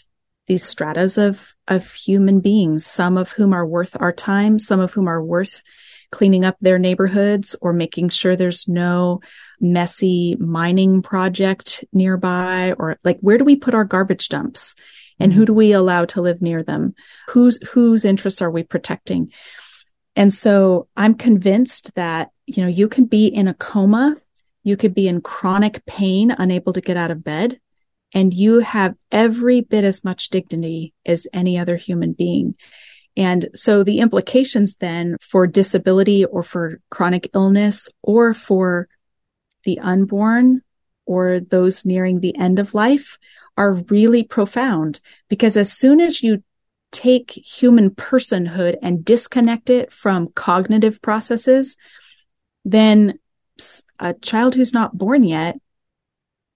these 0.48 0.64
stratas 0.64 1.18
of, 1.18 1.54
of 1.68 1.92
human 1.92 2.40
beings, 2.40 2.84
some 2.84 3.16
of 3.16 3.32
whom 3.32 3.52
are 3.52 3.66
worth 3.66 3.96
our 4.00 4.12
time, 4.12 4.58
some 4.58 4.80
of 4.80 4.92
whom 4.92 5.06
are 5.06 5.22
worth 5.22 5.62
cleaning 6.10 6.44
up 6.44 6.58
their 6.58 6.78
neighborhoods 6.78 7.54
or 7.60 7.72
making 7.72 8.08
sure 8.08 8.34
there's 8.34 8.66
no 8.66 9.20
messy 9.60 10.36
mining 10.40 11.02
project 11.02 11.84
nearby 11.92 12.74
or 12.78 12.96
like 13.04 13.18
where 13.20 13.38
do 13.38 13.44
we 13.44 13.56
put 13.56 13.74
our 13.74 13.84
garbage 13.84 14.28
dumps? 14.28 14.74
And 15.20 15.32
who 15.32 15.40
mm-hmm. 15.40 15.46
do 15.46 15.54
we 15.54 15.72
allow 15.72 16.04
to 16.06 16.22
live 16.22 16.40
near 16.40 16.62
them? 16.62 16.94
Whose 17.28 17.58
whose 17.68 18.04
interests 18.04 18.40
are 18.40 18.50
we 18.50 18.62
protecting? 18.62 19.32
And 20.16 20.32
so 20.32 20.88
i'm 20.96 21.14
convinced 21.14 21.94
that 21.94 22.30
you 22.46 22.62
know 22.62 22.68
you 22.68 22.88
can 22.88 23.04
be 23.04 23.26
in 23.26 23.48
a 23.48 23.54
coma. 23.54 24.16
You 24.62 24.76
could 24.76 24.94
be 24.94 25.08
in 25.08 25.20
chronic 25.20 25.84
pain 25.86 26.30
unable 26.30 26.72
to 26.72 26.80
get 26.80 26.96
out 26.96 27.10
of 27.10 27.24
bed 27.24 27.60
and 28.14 28.32
you 28.32 28.60
have 28.60 28.94
every 29.12 29.60
bit 29.60 29.84
as 29.84 30.04
much 30.04 30.30
dignity 30.30 30.94
as 31.04 31.26
any 31.32 31.58
other 31.58 31.76
human 31.76 32.12
being. 32.12 32.54
And 33.16 33.48
so 33.54 33.82
the 33.82 33.98
implications 33.98 34.76
then 34.76 35.16
for 35.20 35.46
disability 35.46 36.24
or 36.24 36.42
for 36.42 36.80
chronic 36.90 37.28
illness 37.34 37.88
or 38.02 38.32
for 38.32 38.88
the 39.64 39.78
unborn 39.80 40.62
or 41.04 41.40
those 41.40 41.84
nearing 41.84 42.20
the 42.20 42.36
end 42.36 42.58
of 42.58 42.74
life 42.74 43.18
are 43.56 43.74
really 43.88 44.22
profound 44.22 45.00
because 45.28 45.56
as 45.56 45.72
soon 45.72 46.00
as 46.00 46.22
you 46.22 46.42
take 46.92 47.32
human 47.32 47.90
personhood 47.90 48.76
and 48.82 49.04
disconnect 49.04 49.68
it 49.68 49.92
from 49.92 50.28
cognitive 50.28 51.02
processes, 51.02 51.76
then 52.64 53.18
a 53.98 54.14
child 54.14 54.54
who's 54.54 54.72
not 54.72 54.96
born 54.96 55.24
yet 55.24 55.58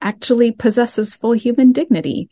actually 0.03 0.53
possesses 0.53 1.17
full 1.17 1.33
human 1.33 1.73
dignity. 1.73 2.29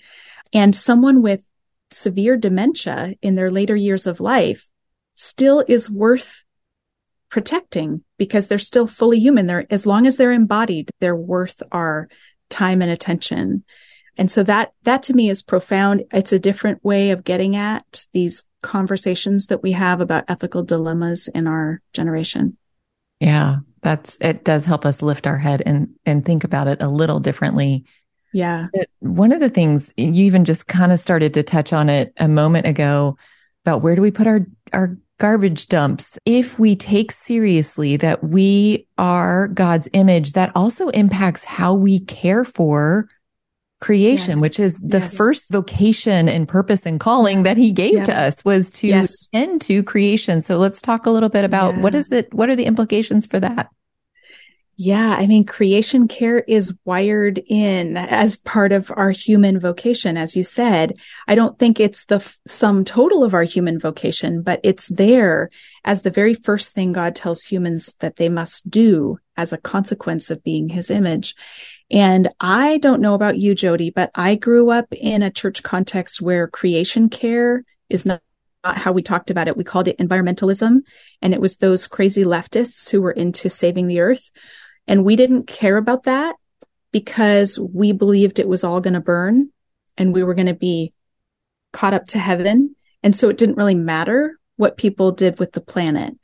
And 0.53 0.75
someone 0.75 1.23
with 1.23 1.49
severe 1.91 2.37
dementia 2.37 3.15
in 3.23 3.35
their 3.35 3.51
later 3.51 3.77
years 3.77 4.07
of 4.07 4.21
life 4.21 4.69
still 5.15 5.65
is 5.67 5.89
worth 5.89 6.45
protecting 7.31 8.03
because 8.19 8.49
they're 8.49 8.59
still 8.59 8.87
fully 8.87 9.21
human. 9.21 9.47
They're, 9.47 9.67
as 9.71 9.87
long 9.87 10.07
as 10.07 10.17
they're 10.17 10.33
embodied, 10.33 10.91
they're 11.01 11.17
worth 11.17 11.63
our 11.73 12.09
time 12.49 12.83
and 12.83 12.91
attention. 12.91 13.65
And 14.19 14.31
so 14.31 14.43
that, 14.43 14.73
that 14.83 15.05
to 15.05 15.15
me 15.15 15.31
is 15.31 15.43
profound. 15.43 16.05
It's 16.13 16.33
a 16.33 16.39
different 16.39 16.85
way 16.85 17.11
of 17.13 17.25
getting 17.25 17.57
at 17.57 18.05
these 18.13 18.45
conversations 18.63 19.47
that 19.47 19.63
we 19.63 19.73
have 19.73 20.01
about 20.01 20.25
ethical 20.29 20.65
dilemmas 20.65 21.29
in 21.29 21.47
our 21.47 21.81
generation. 21.93 22.59
Yeah 23.21 23.59
that's 23.83 24.17
it 24.21 24.45
does 24.45 24.65
help 24.65 24.85
us 24.85 25.03
lift 25.03 25.27
our 25.27 25.39
head 25.39 25.63
and 25.65 25.89
and 26.05 26.25
think 26.25 26.45
about 26.45 26.69
it 26.69 26.83
a 26.83 26.89
little 26.89 27.21
differently. 27.21 27.85
Yeah. 28.33 28.69
One 29.01 29.33
of 29.33 29.41
the 29.41 29.51
things 29.51 29.93
you 29.97 30.25
even 30.25 30.45
just 30.45 30.69
kind 30.69 30.93
of 30.93 31.01
started 31.01 31.35
to 31.35 31.43
touch 31.43 31.73
on 31.73 31.89
it 31.89 32.13
a 32.17 32.29
moment 32.29 32.67
ago 32.67 33.17
about 33.65 33.83
where 33.83 33.97
do 33.97 34.03
we 34.03 34.11
put 34.11 34.27
our 34.27 34.47
our 34.73 34.97
garbage 35.19 35.69
dumps. 35.69 36.19
If 36.25 36.59
we 36.59 36.77
take 36.77 37.13
seriously 37.13 37.97
that 37.99 38.25
we 38.25 38.87
are 38.97 39.49
God's 39.49 39.89
image, 39.93 40.33
that 40.33 40.53
also 40.55 40.89
impacts 40.89 41.45
how 41.45 41.75
we 41.75 42.01
care 42.01 42.45
for 42.45 43.09
creation, 43.81 44.33
Yes. 44.33 44.41
which 44.41 44.61
is 44.61 44.79
the 44.81 44.99
Yes. 44.99 45.17
first 45.17 45.51
vocation 45.51 46.29
and 46.29 46.47
purpose 46.47 46.85
and 46.87 47.01
calling 47.01 47.45
that 47.45 47.57
he 47.57 47.71
gave 47.73 47.95
Yeah. 47.95 48.05
to 48.05 48.19
us 48.19 48.45
was 48.45 48.71
to 48.73 48.89
Yes. 48.89 49.29
tend 49.35 49.63
to 49.63 49.83
creation. 49.83 50.43
So 50.43 50.59
let's 50.59 50.81
talk 50.83 51.07
a 51.07 51.11
little 51.11 51.31
bit 51.31 51.45
about 51.45 51.79
what 51.79 51.95
Yeah. 51.95 52.01
is 52.01 52.13
it? 52.13 52.33
What 52.35 52.51
are 52.51 52.57
the 52.57 52.67
implications 52.67 53.25
for 53.27 53.41
that? 53.41 53.69
Yeah, 54.83 55.15
I 55.19 55.27
mean, 55.27 55.45
creation 55.45 56.09
care 56.09 56.39
is 56.39 56.73
wired 56.87 57.39
in 57.49 57.99
as 57.99 58.39
part 58.39 58.73
of 58.73 58.91
our 58.97 59.11
human 59.11 59.61
vocation, 59.61 60.17
as 60.17 60.35
you 60.37 60.43
said. 60.43 60.95
I 61.29 61.35
don't 61.35 61.59
think 61.59 61.79
it's 61.79 62.07
the 62.07 62.15
f- 62.17 62.39
sum 62.47 62.85
total 62.85 63.23
of 63.23 63.35
our 63.35 63.43
human 63.43 63.79
vocation, 63.79 64.41
but 64.41 64.59
it's 64.63 64.89
there 64.89 65.51
as 65.85 66.01
the 66.01 66.11
very 66.11 66.33
first 66.33 66.73
thing 66.73 66.93
God 66.93 67.15
tells 67.15 67.43
humans 67.43 67.95
that 68.01 68.17
they 68.17 68.31
must 68.31 68.71
do 68.71 69.19
as 69.37 69.53
a 69.53 69.59
consequence 69.59 70.31
of 70.31 70.43
being 70.43 70.71
his 70.71 70.91
image. 70.91 71.35
And 71.91 72.29
I 72.41 72.79
don't 72.79 73.01
know 73.01 73.15
about 73.15 73.39
you, 73.39 73.55
Jodie, 73.55 73.93
but 73.93 74.11
I 74.15 74.37
grew 74.37 74.71
up 74.71 74.87
in 74.93 75.23
a 75.23 75.31
church 75.31 75.63
context 75.63 76.21
where 76.21 76.47
creation 76.47 77.09
care 77.09 77.65
is 77.89 78.07
not 78.07 78.23
not 78.65 78.77
how 78.77 78.93
we 78.93 79.03
talked 79.03 79.31
about 79.31 79.49
it. 79.49 79.57
We 79.57 79.65
called 79.65 79.89
it 79.89 79.99
environmentalism. 79.99 80.81
And 81.23 81.35
it 81.35 81.41
was 81.41 81.57
those 81.57 81.87
crazy 81.87 82.25
leftists 82.25 82.91
who 82.91 83.01
were 83.01 83.11
into 83.11 83.49
saving 83.49 83.87
the 83.87 84.01
earth. 84.01 84.31
And 84.87 85.05
we 85.05 85.17
didn't 85.17 85.47
care 85.47 85.77
about 85.77 86.05
that 86.05 86.37
because 86.93 87.59
we 87.59 87.93
believed 87.93 88.39
it 88.39 88.49
was 88.49 88.65
all 88.65 88.81
going 88.81 88.95
to 88.95 89.01
burn 89.01 89.51
and 89.97 90.13
we 90.13 90.23
were 90.23 90.35
going 90.35 90.47
to 90.47 90.55
be 90.55 90.93
caught 91.73 91.95
up 91.95 92.07
to 92.09 92.19
heaven. 92.19 92.75
And 93.03 93.15
so 93.15 93.29
it 93.29 93.39
didn't 93.39 93.57
really 93.57 93.75
matter 93.75 94.39
what 94.57 94.77
people 94.77 95.13
did 95.13 95.39
with 95.39 95.53
the 95.53 95.61
planet. 95.61 96.15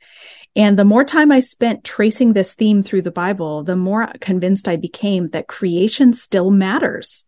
And 0.57 0.77
the 0.77 0.85
more 0.85 1.03
time 1.03 1.31
I 1.31 1.39
spent 1.39 1.83
tracing 1.83 2.33
this 2.33 2.55
theme 2.55 2.81
through 2.81 3.03
the 3.03 3.11
Bible, 3.11 3.63
the 3.63 3.75
more 3.75 4.07
convinced 4.19 4.67
I 4.67 4.75
became 4.75 5.27
that 5.27 5.47
creation 5.47 6.13
still 6.13 6.49
matters, 6.49 7.25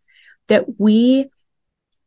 that 0.48 0.80
we 0.80 1.30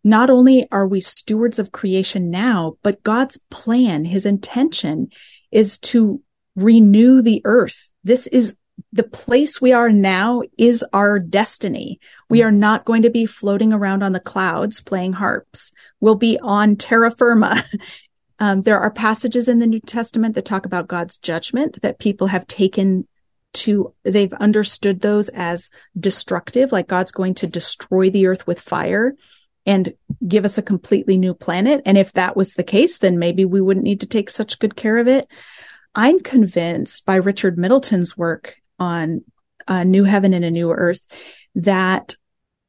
not 0.04 0.30
only 0.30 0.68
are 0.70 0.86
we 0.86 1.00
stewards 1.00 1.60
of 1.60 1.72
creation 1.72 2.30
now, 2.30 2.76
but 2.84 3.04
God's 3.04 3.40
plan, 3.50 4.04
his 4.04 4.26
intention 4.26 5.08
is 5.50 5.78
to 5.78 6.22
renew 6.58 7.22
the 7.22 7.42
earth. 7.46 7.90
This 8.04 8.28
is 8.28 8.58
the 8.92 9.04
place 9.04 9.62
we 9.62 9.72
are 9.72 9.92
now 9.92 10.42
is 10.58 10.84
our 10.92 11.20
destiny. 11.20 12.00
We 12.30 12.44
are 12.44 12.52
not 12.52 12.86
going 12.86 13.04
to 13.04 13.10
be 13.10 13.26
floating 13.26 13.72
around 13.72 14.04
on 14.04 14.12
the 14.12 14.20
clouds 14.20 14.82
playing 14.82 15.14
harps. 15.14 15.72
We'll 16.02 16.16
be 16.16 16.38
on 16.42 16.76
terra 16.76 17.12
firma. 17.12 17.64
Um, 18.44 18.64
there 18.64 18.82
are 18.82 18.92
passages 18.92 19.48
in 19.48 19.60
the 19.60 19.66
New 19.66 19.80
Testament 19.80 20.36
that 20.36 20.44
talk 20.44 20.66
about 20.66 20.90
God's 20.90 21.18
judgment 21.18 21.82
that 21.82 21.98
people 21.98 22.28
have 22.28 22.46
taken 22.46 23.08
to, 23.54 23.94
they've 24.04 24.34
understood 24.34 25.00
those 25.00 25.30
as 25.30 25.70
destructive, 25.98 26.74
like 26.74 26.90
God's 26.90 27.14
going 27.14 27.36
to 27.36 27.48
destroy 27.48 28.10
the 28.10 28.28
earth 28.28 28.46
with 28.46 28.60
fire 28.60 29.16
and 29.66 29.94
give 30.28 30.44
us 30.44 30.58
a 30.58 30.62
completely 30.62 31.18
new 31.18 31.34
planet. 31.34 31.84
And 31.86 31.98
if 31.98 32.12
that 32.14 32.36
was 32.36 32.56
the 32.56 32.66
case, 32.66 32.98
then 32.98 33.18
maybe 33.18 33.46
we 33.46 33.62
wouldn't 33.62 33.86
need 33.86 34.02
to 34.02 34.08
take 34.08 34.30
such 34.30 34.60
good 34.60 34.76
care 34.76 34.98
of 34.98 35.08
it. 35.08 35.26
I'm 35.96 36.20
convinced 36.20 37.06
by 37.06 37.16
Richard 37.16 37.58
Middleton's 37.58 38.18
work 38.18 38.58
on 38.78 39.24
a 39.70 39.86
new 39.86 40.04
heaven 40.04 40.34
and 40.34 40.44
a 40.44 40.52
new 40.52 40.70
earth 40.70 41.08
that 41.56 42.18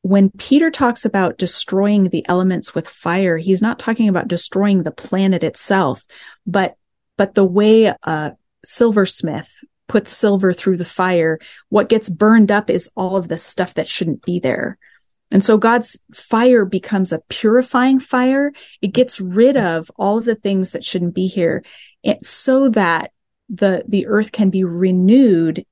when 0.05 0.29
Peter 0.37 0.71
talks 0.71 1.07
about 1.07 1.39
destroying 1.39 2.11
the 2.11 2.29
elements 2.29 2.75
with 2.75 2.87
fire, 2.87 3.39
he's 3.39 3.63
not 3.63 3.79
talking 3.79 4.07
about 4.07 4.29
destroying 4.29 4.83
the 4.83 4.93
planet 4.93 5.43
itself, 5.43 6.05
but, 6.47 6.77
but 7.17 7.33
the 7.33 7.45
way 7.45 7.87
a 7.87 8.33
silversmith 8.63 9.51
puts 9.89 10.11
silver 10.11 10.53
through 10.53 10.77
the 10.77 10.85
fire, 10.85 11.39
what 11.71 11.89
gets 11.89 12.11
burned 12.11 12.53
up 12.53 12.69
is 12.69 12.91
all 12.95 13.17
of 13.17 13.29
the 13.29 13.39
stuff 13.39 13.73
that 13.75 13.89
shouldn't 13.89 14.23
be 14.27 14.39
there. 14.39 14.77
And 15.31 15.43
so 15.43 15.57
God's 15.57 15.99
fire 16.13 16.67
becomes 16.67 17.11
a 17.11 17.23
purifying 17.31 17.99
fire. 17.99 18.53
It 18.83 18.89
gets 18.89 19.23
rid 19.23 19.57
of 19.57 19.91
all 19.97 20.19
of 20.19 20.27
the 20.27 20.35
things 20.35 20.73
that 20.73 20.85
shouldn't 20.85 21.15
be 21.15 21.29
here 21.29 21.65
so 22.23 22.69
that 22.69 23.11
the, 23.49 23.87
the 23.89 24.07
earth 24.07 24.33
can 24.33 24.51
be 24.51 24.65
renewed 24.65 25.65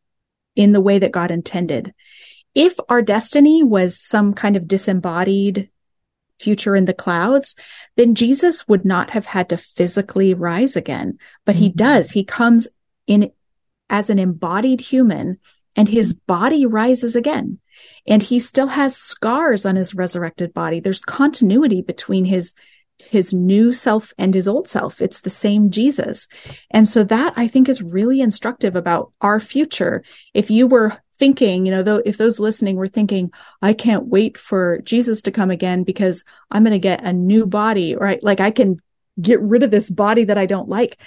in 0.57 0.73
the 0.73 0.81
way 0.81 0.99
that 0.99 1.13
God 1.13 1.31
intended. 1.31 1.93
If 2.55 2.79
our 2.89 3.03
destiny 3.03 3.63
was 3.63 3.99
some 3.99 4.35
kind 4.35 4.57
of 4.57 4.69
disembodied 4.69 5.71
future 6.39 6.77
in 6.77 6.85
the 6.85 6.95
clouds, 6.95 7.55
then 7.97 8.15
Jesus 8.15 8.67
would 8.69 8.85
not 8.85 9.11
have 9.11 9.27
had 9.27 9.49
to 9.51 9.57
physically 9.57 10.35
rise 10.35 10.77
again. 10.77 11.19
But 11.45 11.55
he 11.55 11.69
mm-hmm. 11.69 11.77
does. 11.77 12.11
He 12.11 12.25
comes 12.25 12.69
in 13.07 13.31
as 13.89 14.11
an 14.11 14.19
embodied 14.19 14.81
human 14.81 15.39
and 15.77 15.89
his 15.89 16.15
mm-hmm. 16.15 16.21
body 16.27 16.67
rises 16.67 17.17
again. 17.17 17.59
And 18.07 18.23
he 18.23 18.39
still 18.39 18.67
has 18.69 18.97
scars 18.97 19.65
on 19.65 19.77
his 19.77 19.95
resurrected 19.95 20.53
body. 20.53 20.81
There's 20.81 21.01
continuity 21.01 21.83
between 21.83 22.25
his 22.25 22.55
his 22.99 23.35
new 23.35 23.73
self 23.73 24.13
and 24.17 24.33
his 24.33 24.47
old 24.47 24.69
self. 24.69 25.03
It's 25.03 25.23
the 25.23 25.31
same 25.31 25.71
Jesus. 25.71 26.29
And 26.71 26.87
so 26.87 27.03
that 27.05 27.33
I 27.37 27.49
think 27.49 27.69
is 27.69 27.83
really 27.83 28.21
instructive 28.21 28.77
about 28.77 29.13
our 29.21 29.41
future. 29.41 30.05
If 30.35 30.53
you 30.53 30.69
were 30.69 31.02
thinking, 31.19 31.67
you 31.67 31.73
know, 31.73 31.83
though, 31.83 32.03
if 32.05 32.17
those 32.17 32.41
listening 32.41 32.77
were 32.77 32.87
thinking, 32.87 33.33
I 33.61 33.73
can't 33.73 34.07
wait 34.07 34.37
for 34.37 34.81
Jesus 34.83 35.23
to 35.23 35.31
come 35.31 35.51
again 35.51 35.85
because 35.85 36.25
I'm 36.51 36.65
going 36.65 36.73
to 36.73 36.79
get 36.79 37.05
a 37.05 37.13
new 37.13 37.47
body, 37.47 37.95
right? 37.97 38.23
Like 38.23 38.41
I 38.41 38.51
can 38.51 38.79
get 39.21 39.41
rid 39.41 39.63
of 39.63 39.71
this 39.71 39.91
body 39.91 40.25
that 40.25 40.39
I 40.39 40.47
don't 40.47 40.69
like. 40.69 40.99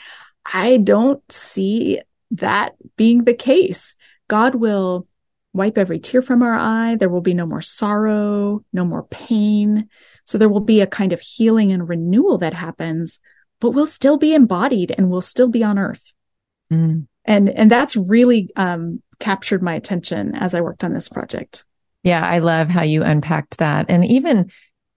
I 0.54 0.78
don't 0.78 1.22
see 1.32 2.02
that 2.32 2.76
being 2.98 3.24
the 3.24 3.34
case. 3.34 3.96
God 4.28 4.56
will 4.56 5.08
wipe 5.54 5.78
every 5.78 6.00
tear 6.00 6.22
from 6.22 6.44
our 6.44 6.54
eye. 6.54 6.98
There 7.00 7.10
will 7.10 7.22
be 7.22 7.34
no 7.34 7.46
more 7.46 7.62
sorrow, 7.62 8.63
no 8.74 8.86
more 8.86 9.04
pain. 9.04 9.89
So 10.26 10.38
there 10.38 10.50
will 10.50 10.60
be 10.60 10.82
a 10.82 10.88
kind 10.88 11.13
of 11.13 11.22
healing 11.22 11.72
and 11.72 11.88
renewal 11.88 12.38
that 12.39 12.54
happens, 12.54 13.20
but 13.60 13.72
we'll 13.72 13.88
still 13.88 14.18
be 14.18 14.36
embodied 14.36 14.94
and 14.98 15.10
we'll 15.10 15.22
still 15.22 15.48
be 15.48 15.63
on 15.63 15.80
earth. 15.80 16.13
Mm. 16.72 17.08
And, 17.24 17.50
and 17.50 17.72
that's 17.72 17.96
really, 17.96 18.50
um, 18.56 19.02
captured 19.19 19.62
my 19.62 19.73
attention 19.73 20.36
as 20.36 20.54
I 20.54 20.62
worked 20.62 20.84
on 20.84 20.93
this 20.93 21.10
project. 21.10 21.65
Yeah, 22.04 22.25
I 22.25 22.39
love 22.39 22.69
how 22.69 22.84
you 22.84 23.04
unpacked 23.04 23.58
that. 23.58 23.88
And 23.89 24.06
even 24.06 24.51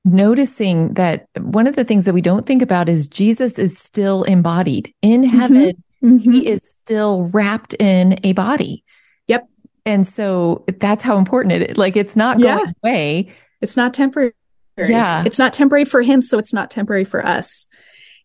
noticing 0.04 0.94
that 0.94 1.26
one 1.38 1.66
of 1.66 1.76
the 1.76 1.84
things 1.84 2.04
that 2.04 2.14
we 2.14 2.20
don't 2.20 2.46
think 2.46 2.62
about 2.62 2.88
is 2.88 3.08
Jesus 3.08 3.58
is 3.58 3.78
still 3.78 4.24
embodied 4.24 4.94
in 5.02 5.22
heaven. 5.22 5.82
Mm-hmm. 6.02 6.18
He 6.18 6.46
is 6.46 6.62
still 6.76 7.24
wrapped 7.24 7.74
in 7.74 8.20
a 8.24 8.32
body. 8.32 8.84
Yep. 9.26 9.48
And 9.84 10.06
so 10.06 10.64
that's 10.78 11.02
how 11.02 11.18
important 11.18 11.52
it 11.52 11.70
is. 11.70 11.76
Like 11.76 11.96
it's 11.96 12.14
not 12.14 12.38
going 12.38 12.74
away. 12.84 13.32
It's 13.60 13.76
not 13.76 13.94
temporary. 13.94 14.32
Yeah. 14.76 15.24
It's 15.26 15.38
not 15.38 15.52
temporary 15.52 15.84
for 15.84 16.02
him, 16.02 16.22
so 16.22 16.38
it's 16.38 16.52
not 16.52 16.70
temporary 16.70 17.04
for 17.04 17.24
us. 17.24 17.66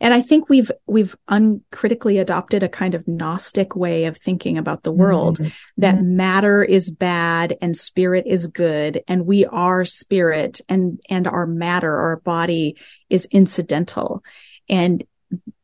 And 0.04 0.14
I 0.14 0.22
think 0.22 0.50
we've 0.50 0.70
we've 0.86 1.16
uncritically 1.30 2.18
adopted 2.18 2.62
a 2.62 2.68
kind 2.68 2.94
of 2.94 3.08
gnostic 3.08 3.74
way 3.74 4.04
of 4.04 4.18
thinking 4.18 4.58
about 4.58 4.84
the 4.84 4.92
world 4.92 5.40
mm-hmm. 5.40 5.50
that 5.78 5.96
mm-hmm. 5.96 6.18
matter 6.18 6.62
is 6.62 6.92
bad 6.92 7.56
and 7.62 7.76
spirit 7.76 8.26
is 8.28 8.48
good 8.48 9.02
and 9.08 9.26
we 9.26 9.46
are 9.46 9.86
spirit 9.86 10.60
and 10.68 11.00
and 11.10 11.26
our 11.26 11.48
matter 11.48 11.96
our 11.96 12.18
body 12.18 12.76
is 13.10 13.30
incidental. 13.32 14.26
And 14.68 15.06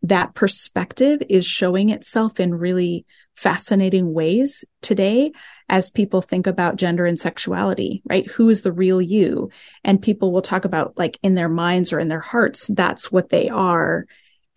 that 0.04 0.36
perspective 0.36 1.22
is 1.28 1.46
showing 1.46 1.90
itself 1.90 2.40
in 2.40 2.56
really 2.56 3.06
fascinating 3.36 4.14
ways 4.14 4.64
today 4.82 5.34
as 5.68 5.90
people 5.90 6.22
think 6.22 6.48
about 6.48 6.78
gender 6.78 7.06
and 7.06 7.20
sexuality, 7.20 8.02
right? 8.10 8.26
Who 8.32 8.48
is 8.48 8.62
the 8.62 8.72
real 8.72 9.02
you? 9.02 9.50
And 9.84 10.02
people 10.02 10.32
will 10.32 10.42
talk 10.42 10.64
about 10.64 10.98
like 10.98 11.20
in 11.22 11.36
their 11.36 11.50
minds 11.50 11.92
or 11.92 12.00
in 12.00 12.08
their 12.08 12.20
hearts, 12.22 12.68
that's 12.68 13.12
what 13.12 13.30
they 13.30 13.50
are 13.50 14.06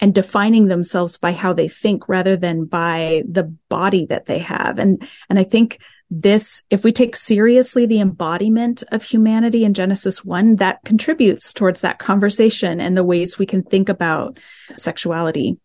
and 0.03 0.13
defining 0.15 0.67
themselves 0.67 1.17
by 1.17 1.33
how 1.33 1.53
they 1.55 1.69
think 1.69 2.09
rather 2.09 2.37
than 2.37 2.65
by 2.67 3.23
the 3.27 3.45
body 3.71 4.05
that 4.07 4.27
they 4.27 4.41
have. 4.41 4.79
And, 4.79 5.09
and 5.31 5.39
I 5.39 5.45
think 5.45 5.79
this, 6.11 6.65
if 6.69 6.85
we 6.85 6.93
take 6.93 7.15
seriously 7.17 7.87
the 7.87 8.01
embodiment 8.01 8.83
of 8.91 9.03
humanity 9.03 9.65
in 9.65 9.73
Genesis 9.73 10.25
1, 10.25 10.57
that 10.57 10.81
contributes 10.85 11.55
towards 11.55 11.81
that 11.81 12.01
conversation 12.01 12.81
and 12.81 12.97
the 12.97 13.05
ways 13.05 13.39
we 13.39 13.47
can 13.47 13.63
think 13.63 13.89
about 13.89 14.39
sexuality. 14.77 15.59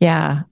Yeah. 0.00 0.42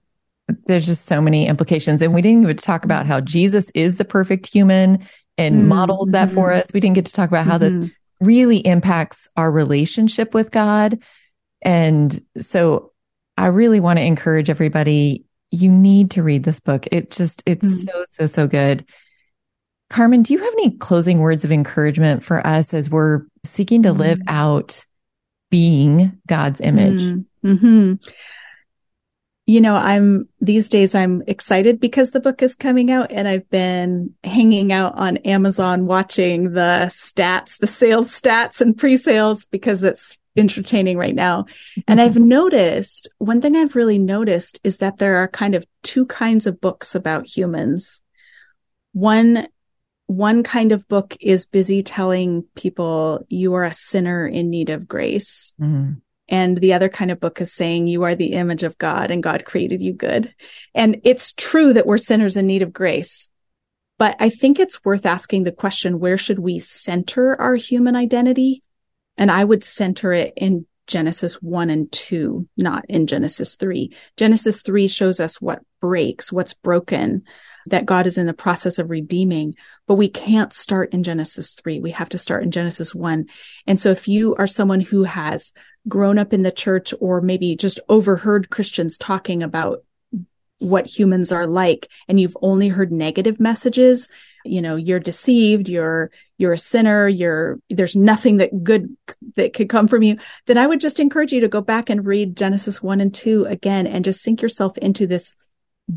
There's 0.67 0.85
just 0.85 1.05
so 1.05 1.19
many 1.21 1.47
implications. 1.47 2.03
And 2.03 2.13
we 2.13 2.21
didn't 2.21 2.43
even 2.43 2.55
talk 2.57 2.85
about 2.85 3.07
how 3.07 3.19
Jesus 3.19 3.71
is 3.73 3.97
the 3.97 4.05
perfect 4.05 4.45
human 4.47 5.07
and 5.37 5.63
Mm, 5.63 5.67
models 5.67 6.09
that 6.11 6.31
for 6.31 6.53
us. 6.53 6.71
We 6.71 6.79
didn't 6.79 6.95
get 6.95 7.07
to 7.07 7.13
talk 7.13 7.29
about 7.29 7.45
how 7.45 7.57
this 7.57 7.73
Mhm. 7.79 7.91
really 8.21 8.57
impacts 8.59 9.27
our 9.35 9.51
relationship 9.51 10.33
with 10.35 10.51
God. 10.51 10.99
And 11.65 12.23
so 12.39 12.93
I 13.37 13.47
really 13.47 13.81
want 13.81 13.97
to 13.97 14.03
encourage 14.03 14.49
everybody, 14.49 15.25
you 15.51 15.69
need 15.69 16.11
to 16.11 16.23
read 16.23 16.43
this 16.43 16.59
book. 16.61 16.87
It 16.91 17.11
just, 17.11 17.43
it's 17.45 17.67
Mm. 17.67 17.85
so, 17.91 18.03
so, 18.05 18.25
so 18.27 18.47
good. 18.47 18.85
Carmen, 19.89 20.23
do 20.23 20.33
you 20.33 20.39
have 20.39 20.53
any 20.53 20.77
closing 20.77 21.19
words 21.19 21.43
of 21.43 21.51
encouragement 21.51 22.23
for 22.23 22.45
us 22.45 22.73
as 22.73 22.89
we're 22.89 23.21
seeking 23.43 23.83
to 23.83 23.91
live 23.91 24.19
Mm. 24.19 24.23
out 24.27 24.85
being 25.51 26.17
God's 26.27 26.61
image? 26.61 27.01
Mm-hmm. 27.43 27.93
you 29.47 29.61
know, 29.61 29.75
I'm 29.75 30.27
these 30.41 30.67
days 30.69 30.95
I'm 30.95 31.21
excited 31.27 31.79
because 31.79 32.09
the 32.09 32.19
book 32.19 32.41
is 32.41 32.55
coming 32.55 32.89
out 32.89 33.11
and 33.11 33.27
I've 33.27 33.47
been 33.51 34.15
hanging 34.23 34.71
out 34.71 34.95
on 34.95 35.17
Amazon 35.17 35.85
watching 35.85 36.53
the 36.53 36.87
stats, 36.89 37.59
the 37.59 37.67
sales 37.67 38.09
stats 38.09 38.59
and 38.59 38.75
pre-sales 38.75 39.45
because 39.45 39.83
it's 39.83 40.17
entertaining 40.35 40.97
right 40.97 41.15
now. 41.15 41.45
And 41.87 42.01
I've 42.01 42.17
noticed 42.17 43.09
one 43.17 43.41
thing 43.41 43.55
I've 43.55 43.75
really 43.75 43.97
noticed 43.97 44.59
is 44.63 44.79
that 44.79 44.97
there 44.97 45.17
are 45.17 45.27
kind 45.27 45.55
of 45.55 45.65
two 45.83 46.05
kinds 46.05 46.47
of 46.47 46.59
books 46.61 46.95
about 46.95 47.27
humans. 47.27 48.01
One 48.93 49.47
one 50.07 50.43
kind 50.43 50.71
of 50.71 50.87
book 50.87 51.17
is 51.19 51.47
busy 51.47 51.81
telling 51.81 52.43
people 52.55 53.25
you 53.27 53.55
are 53.55 53.63
a 53.63 53.73
sinner 53.73 54.27
in 54.27 54.51
need 54.51 54.69
of 54.69 54.87
grace. 54.87 55.55
Mm-hmm. 55.59 55.93
And 56.27 56.57
the 56.57 56.73
other 56.73 56.89
kind 56.89 57.11
of 57.11 57.19
book 57.19 57.41
is 57.41 57.53
saying 57.53 57.87
you 57.87 58.03
are 58.03 58.15
the 58.15 58.33
image 58.33 58.63
of 58.63 58.77
God 58.77 59.11
and 59.11 59.23
God 59.23 59.45
created 59.45 59.81
you 59.81 59.93
good. 59.93 60.33
And 60.73 61.01
it's 61.03 61.33
true 61.33 61.73
that 61.73 61.85
we're 61.85 61.97
sinners 61.97 62.37
in 62.37 62.47
need 62.47 62.61
of 62.61 62.73
grace. 62.73 63.29
But 63.97 64.15
I 64.19 64.29
think 64.29 64.59
it's 64.59 64.83
worth 64.83 65.05
asking 65.05 65.43
the 65.43 65.51
question, 65.51 65.99
where 65.99 66.17
should 66.17 66.39
we 66.39 66.59
center 66.59 67.39
our 67.39 67.55
human 67.55 67.95
identity? 67.95 68.63
And 69.17 69.31
I 69.31 69.43
would 69.43 69.63
center 69.63 70.11
it 70.11 70.33
in 70.35 70.65
Genesis 70.87 71.41
1 71.41 71.69
and 71.69 71.91
2, 71.91 72.47
not 72.57 72.85
in 72.87 73.07
Genesis 73.07 73.55
3. 73.55 73.91
Genesis 74.17 74.61
3 74.61 74.87
shows 74.87 75.19
us 75.19 75.41
what 75.41 75.61
breaks, 75.81 76.31
what's 76.31 76.53
broken, 76.53 77.23
that 77.67 77.85
God 77.85 78.05
is 78.05 78.17
in 78.17 78.27
the 78.27 78.33
process 78.33 78.77
of 78.77 78.91
redeeming. 78.91 79.55
But 79.87 79.95
we 79.95 80.09
can't 80.09 80.53
start 80.53 80.93
in 80.93 81.03
Genesis 81.03 81.55
3. 81.55 81.79
We 81.79 81.91
have 81.91 82.09
to 82.09 82.17
start 82.17 82.43
in 82.43 82.51
Genesis 82.51 82.93
1. 82.93 83.25
And 83.65 83.79
so 83.79 83.89
if 83.89 84.07
you 84.07 84.35
are 84.35 84.47
someone 84.47 84.81
who 84.81 85.03
has 85.03 85.53
grown 85.87 86.19
up 86.19 86.33
in 86.33 86.43
the 86.43 86.51
church 86.51 86.93
or 86.99 87.21
maybe 87.21 87.55
just 87.55 87.79
overheard 87.89 88.49
Christians 88.49 88.97
talking 88.97 89.41
about 89.41 89.83
what 90.59 90.85
humans 90.85 91.31
are 91.31 91.47
like 91.47 91.89
and 92.07 92.19
you've 92.19 92.37
only 92.41 92.67
heard 92.69 92.91
negative 92.91 93.39
messages, 93.39 94.09
you 94.45 94.61
know, 94.61 94.75
you're 94.75 94.99
deceived, 94.99 95.69
you're, 95.69 96.11
you're 96.37 96.53
a 96.53 96.57
sinner, 96.57 97.07
you're, 97.07 97.59
there's 97.69 97.95
nothing 97.95 98.37
that 98.37 98.63
good 98.63 98.95
that 99.35 99.53
could 99.53 99.69
come 99.69 99.87
from 99.87 100.03
you, 100.03 100.17
then 100.45 100.57
I 100.57 100.67
would 100.67 100.79
just 100.79 100.99
encourage 100.99 101.31
you 101.31 101.41
to 101.41 101.47
go 101.47 101.61
back 101.61 101.89
and 101.89 102.05
read 102.05 102.37
Genesis 102.37 102.81
1 102.81 103.01
and 103.01 103.13
2 103.13 103.45
again 103.45 103.87
and 103.87 104.05
just 104.05 104.21
sink 104.21 104.41
yourself 104.41 104.77
into 104.79 105.07
this 105.07 105.35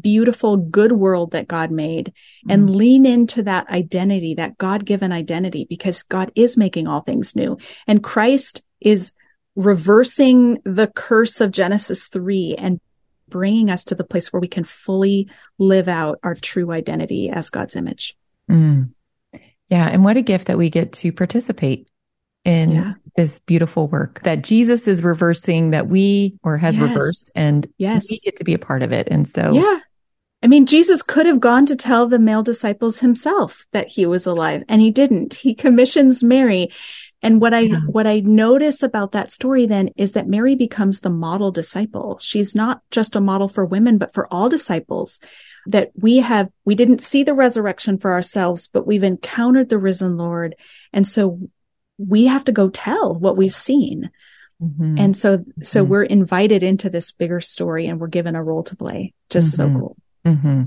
beautiful, 0.00 0.56
good 0.56 0.92
world 0.92 1.30
that 1.30 1.48
God 1.48 1.70
made 1.70 2.12
and 2.48 2.68
mm. 2.68 2.74
lean 2.74 3.06
into 3.06 3.42
that 3.44 3.68
identity, 3.70 4.34
that 4.34 4.58
God 4.58 4.84
given 4.84 5.12
identity, 5.12 5.66
because 5.68 6.02
God 6.02 6.30
is 6.34 6.56
making 6.56 6.86
all 6.86 7.00
things 7.00 7.34
new. 7.34 7.56
And 7.86 8.02
Christ 8.02 8.62
is 8.80 9.12
reversing 9.56 10.58
the 10.64 10.88
curse 10.94 11.40
of 11.40 11.50
Genesis 11.50 12.08
3 12.08 12.56
and 12.58 12.80
bringing 13.28 13.70
us 13.70 13.84
to 13.84 13.94
the 13.94 14.04
place 14.04 14.32
where 14.32 14.40
we 14.40 14.48
can 14.48 14.64
fully 14.64 15.28
live 15.58 15.88
out 15.88 16.18
our 16.22 16.34
true 16.34 16.70
identity 16.72 17.28
as 17.30 17.50
God's 17.50 17.76
image. 17.76 18.16
Mm. 18.48 18.90
Yeah. 19.68 19.88
And 19.88 20.04
what 20.04 20.16
a 20.16 20.22
gift 20.22 20.46
that 20.46 20.58
we 20.58 20.70
get 20.70 20.92
to 20.94 21.12
participate 21.12 21.88
in 22.44 22.70
yeah. 22.70 22.92
this 23.16 23.38
beautiful 23.40 23.88
work 23.88 24.22
that 24.22 24.42
Jesus 24.42 24.88
is 24.88 25.02
reversing 25.02 25.70
that 25.70 25.88
we 25.88 26.38
or 26.42 26.56
has 26.56 26.76
yes. 26.76 26.88
reversed 26.88 27.30
and 27.34 27.66
yes. 27.76 28.06
we 28.10 28.18
get 28.20 28.36
to 28.38 28.44
be 28.44 28.54
a 28.54 28.58
part 28.58 28.82
of 28.82 28.92
it. 28.92 29.08
And 29.10 29.28
so 29.28 29.52
Yeah. 29.52 29.80
I 30.42 30.46
mean, 30.46 30.66
Jesus 30.66 31.02
could 31.02 31.26
have 31.26 31.40
gone 31.40 31.66
to 31.66 31.74
tell 31.74 32.06
the 32.06 32.18
male 32.18 32.44
disciples 32.44 33.00
himself 33.00 33.66
that 33.72 33.88
he 33.88 34.06
was 34.06 34.24
alive 34.24 34.62
and 34.68 34.80
he 34.80 34.90
didn't. 34.90 35.34
He 35.34 35.54
commissions 35.54 36.22
Mary. 36.22 36.68
And 37.20 37.40
what 37.40 37.52
I, 37.52 37.60
yeah. 37.60 37.78
what 37.86 38.06
I 38.06 38.20
notice 38.20 38.82
about 38.82 39.12
that 39.12 39.32
story 39.32 39.66
then 39.66 39.90
is 39.96 40.12
that 40.12 40.28
Mary 40.28 40.54
becomes 40.54 41.00
the 41.00 41.10
model 41.10 41.50
disciple. 41.50 42.18
She's 42.20 42.54
not 42.54 42.80
just 42.90 43.16
a 43.16 43.20
model 43.20 43.48
for 43.48 43.64
women, 43.64 43.98
but 43.98 44.14
for 44.14 44.32
all 44.32 44.48
disciples 44.48 45.18
that 45.66 45.90
we 45.96 46.18
have, 46.18 46.48
we 46.64 46.74
didn't 46.74 47.00
see 47.00 47.24
the 47.24 47.34
resurrection 47.34 47.98
for 47.98 48.12
ourselves, 48.12 48.68
but 48.68 48.86
we've 48.86 49.02
encountered 49.02 49.68
the 49.68 49.78
risen 49.78 50.16
Lord. 50.16 50.54
And 50.92 51.06
so 51.06 51.40
we 51.98 52.26
have 52.26 52.44
to 52.44 52.52
go 52.52 52.70
tell 52.70 53.14
what 53.14 53.36
we've 53.36 53.54
seen. 53.54 54.10
Mm-hmm. 54.62 54.98
And 54.98 55.16
so, 55.16 55.44
so 55.62 55.82
mm-hmm. 55.82 55.90
we're 55.90 56.04
invited 56.04 56.62
into 56.62 56.88
this 56.88 57.10
bigger 57.10 57.40
story 57.40 57.86
and 57.86 58.00
we're 58.00 58.06
given 58.06 58.36
a 58.36 58.42
role 58.42 58.62
to 58.64 58.76
play. 58.76 59.12
Just 59.28 59.58
mm-hmm. 59.58 59.74
so 59.74 59.80
cool. 59.80 59.96
Mm-hmm. 60.24 60.62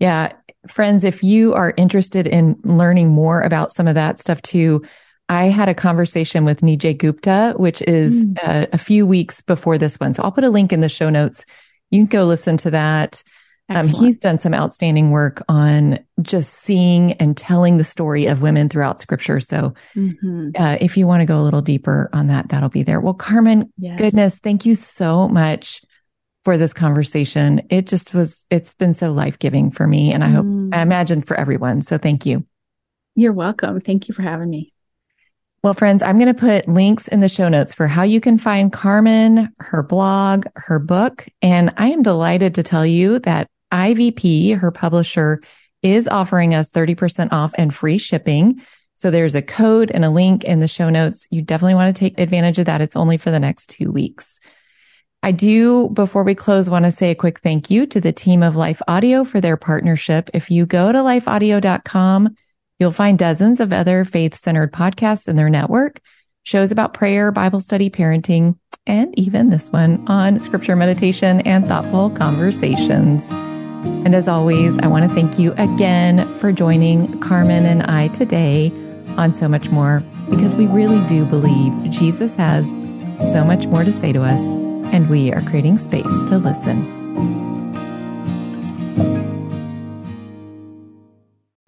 Yeah. 0.00 0.32
Friends, 0.68 1.04
if 1.04 1.22
you 1.22 1.54
are 1.54 1.72
interested 1.76 2.26
in 2.26 2.56
learning 2.64 3.08
more 3.08 3.40
about 3.40 3.72
some 3.72 3.86
of 3.86 3.94
that 3.94 4.18
stuff 4.18 4.42
too, 4.42 4.82
I 5.28 5.46
had 5.46 5.68
a 5.68 5.74
conversation 5.74 6.44
with 6.44 6.60
Nijay 6.60 6.96
Gupta, 6.96 7.54
which 7.56 7.82
is 7.82 8.26
mm. 8.26 8.38
uh, 8.42 8.66
a 8.72 8.78
few 8.78 9.06
weeks 9.06 9.42
before 9.42 9.76
this 9.78 9.98
one. 9.98 10.14
So 10.14 10.22
I'll 10.22 10.32
put 10.32 10.44
a 10.44 10.50
link 10.50 10.72
in 10.72 10.80
the 10.80 10.88
show 10.88 11.10
notes. 11.10 11.44
You 11.90 12.00
can 12.00 12.06
go 12.06 12.24
listen 12.24 12.56
to 12.58 12.70
that. 12.70 13.22
Um, 13.68 13.84
he's 13.88 14.18
done 14.18 14.38
some 14.38 14.54
outstanding 14.54 15.10
work 15.10 15.42
on 15.48 15.98
just 16.22 16.54
seeing 16.54 17.14
and 17.14 17.36
telling 17.36 17.78
the 17.78 17.84
story 17.84 18.26
of 18.26 18.40
women 18.40 18.68
throughout 18.68 19.00
scripture. 19.00 19.40
So, 19.40 19.74
mm-hmm. 19.96 20.50
uh, 20.56 20.76
if 20.80 20.96
you 20.96 21.08
want 21.08 21.22
to 21.22 21.26
go 21.26 21.40
a 21.40 21.42
little 21.42 21.62
deeper 21.62 22.08
on 22.12 22.28
that, 22.28 22.48
that'll 22.50 22.68
be 22.68 22.84
there. 22.84 23.00
Well, 23.00 23.14
Carmen, 23.14 23.72
yes. 23.76 23.98
goodness, 23.98 24.38
thank 24.38 24.66
you 24.66 24.76
so 24.76 25.26
much 25.28 25.82
for 26.44 26.56
this 26.56 26.72
conversation. 26.72 27.66
It 27.68 27.88
just 27.88 28.14
was, 28.14 28.46
it's 28.50 28.74
been 28.74 28.94
so 28.94 29.10
life 29.10 29.40
giving 29.40 29.72
for 29.72 29.88
me. 29.88 30.12
And 30.12 30.22
I 30.22 30.28
hope, 30.28 30.46
mm. 30.46 30.72
I 30.72 30.80
imagine 30.80 31.22
for 31.22 31.36
everyone. 31.36 31.82
So 31.82 31.98
thank 31.98 32.24
you. 32.24 32.46
You're 33.16 33.32
welcome. 33.32 33.80
Thank 33.80 34.06
you 34.06 34.14
for 34.14 34.22
having 34.22 34.48
me. 34.48 34.72
Well, 35.66 35.74
friends, 35.74 36.00
I'm 36.00 36.16
going 36.16 36.32
to 36.32 36.40
put 36.40 36.68
links 36.68 37.08
in 37.08 37.18
the 37.18 37.28
show 37.28 37.48
notes 37.48 37.74
for 37.74 37.88
how 37.88 38.04
you 38.04 38.20
can 38.20 38.38
find 38.38 38.72
Carmen, 38.72 39.52
her 39.58 39.82
blog, 39.82 40.46
her 40.54 40.78
book. 40.78 41.26
And 41.42 41.74
I 41.76 41.88
am 41.88 42.04
delighted 42.04 42.54
to 42.54 42.62
tell 42.62 42.86
you 42.86 43.18
that 43.18 43.48
IVP, 43.72 44.56
her 44.58 44.70
publisher, 44.70 45.42
is 45.82 46.06
offering 46.06 46.54
us 46.54 46.70
30% 46.70 47.32
off 47.32 47.52
and 47.58 47.74
free 47.74 47.98
shipping. 47.98 48.62
So 48.94 49.10
there's 49.10 49.34
a 49.34 49.42
code 49.42 49.90
and 49.90 50.04
a 50.04 50.10
link 50.10 50.44
in 50.44 50.60
the 50.60 50.68
show 50.68 50.88
notes. 50.88 51.26
You 51.32 51.42
definitely 51.42 51.74
want 51.74 51.96
to 51.96 51.98
take 51.98 52.20
advantage 52.20 52.60
of 52.60 52.66
that. 52.66 52.80
It's 52.80 52.94
only 52.94 53.16
for 53.16 53.32
the 53.32 53.40
next 53.40 53.68
two 53.68 53.90
weeks. 53.90 54.38
I 55.24 55.32
do, 55.32 55.88
before 55.88 56.22
we 56.22 56.36
close, 56.36 56.70
want 56.70 56.84
to 56.84 56.92
say 56.92 57.10
a 57.10 57.16
quick 57.16 57.40
thank 57.40 57.72
you 57.72 57.86
to 57.86 58.00
the 58.00 58.12
team 58.12 58.44
of 58.44 58.54
Life 58.54 58.82
Audio 58.86 59.24
for 59.24 59.40
their 59.40 59.56
partnership. 59.56 60.30
If 60.32 60.48
you 60.48 60.64
go 60.64 60.92
to 60.92 60.98
lifeaudio.com, 60.98 62.36
you'll 62.78 62.92
find 62.92 63.18
dozens 63.18 63.60
of 63.60 63.72
other 63.72 64.04
faith 64.04 64.34
centered 64.34 64.72
podcasts 64.72 65.28
in 65.28 65.36
their 65.36 65.50
network, 65.50 66.00
shows 66.42 66.70
about 66.70 66.94
prayer, 66.94 67.32
Bible 67.32 67.60
study, 67.60 67.90
parenting, 67.90 68.58
and 68.86 69.18
even 69.18 69.50
this 69.50 69.70
one 69.70 70.06
on 70.06 70.38
scripture 70.38 70.76
meditation 70.76 71.40
and 71.40 71.66
thoughtful 71.66 72.10
conversations. 72.10 73.28
And 73.30 74.14
as 74.14 74.28
always, 74.28 74.78
I 74.78 74.86
want 74.86 75.08
to 75.08 75.14
thank 75.14 75.38
you 75.38 75.52
again 75.54 76.26
for 76.38 76.52
joining 76.52 77.18
Carmen 77.20 77.66
and 77.66 77.82
I 77.82 78.08
today 78.08 78.72
on 79.16 79.34
So 79.34 79.48
Much 79.48 79.70
More 79.70 80.02
because 80.30 80.54
we 80.54 80.66
really 80.66 81.04
do 81.06 81.24
believe 81.24 81.90
Jesus 81.90 82.36
has 82.36 82.66
so 83.32 83.44
much 83.44 83.66
more 83.66 83.84
to 83.84 83.92
say 83.92 84.12
to 84.12 84.22
us, 84.22 84.40
and 84.92 85.08
we 85.08 85.32
are 85.32 85.42
creating 85.42 85.78
space 85.78 86.04
to 86.04 86.38
listen. 86.38 87.55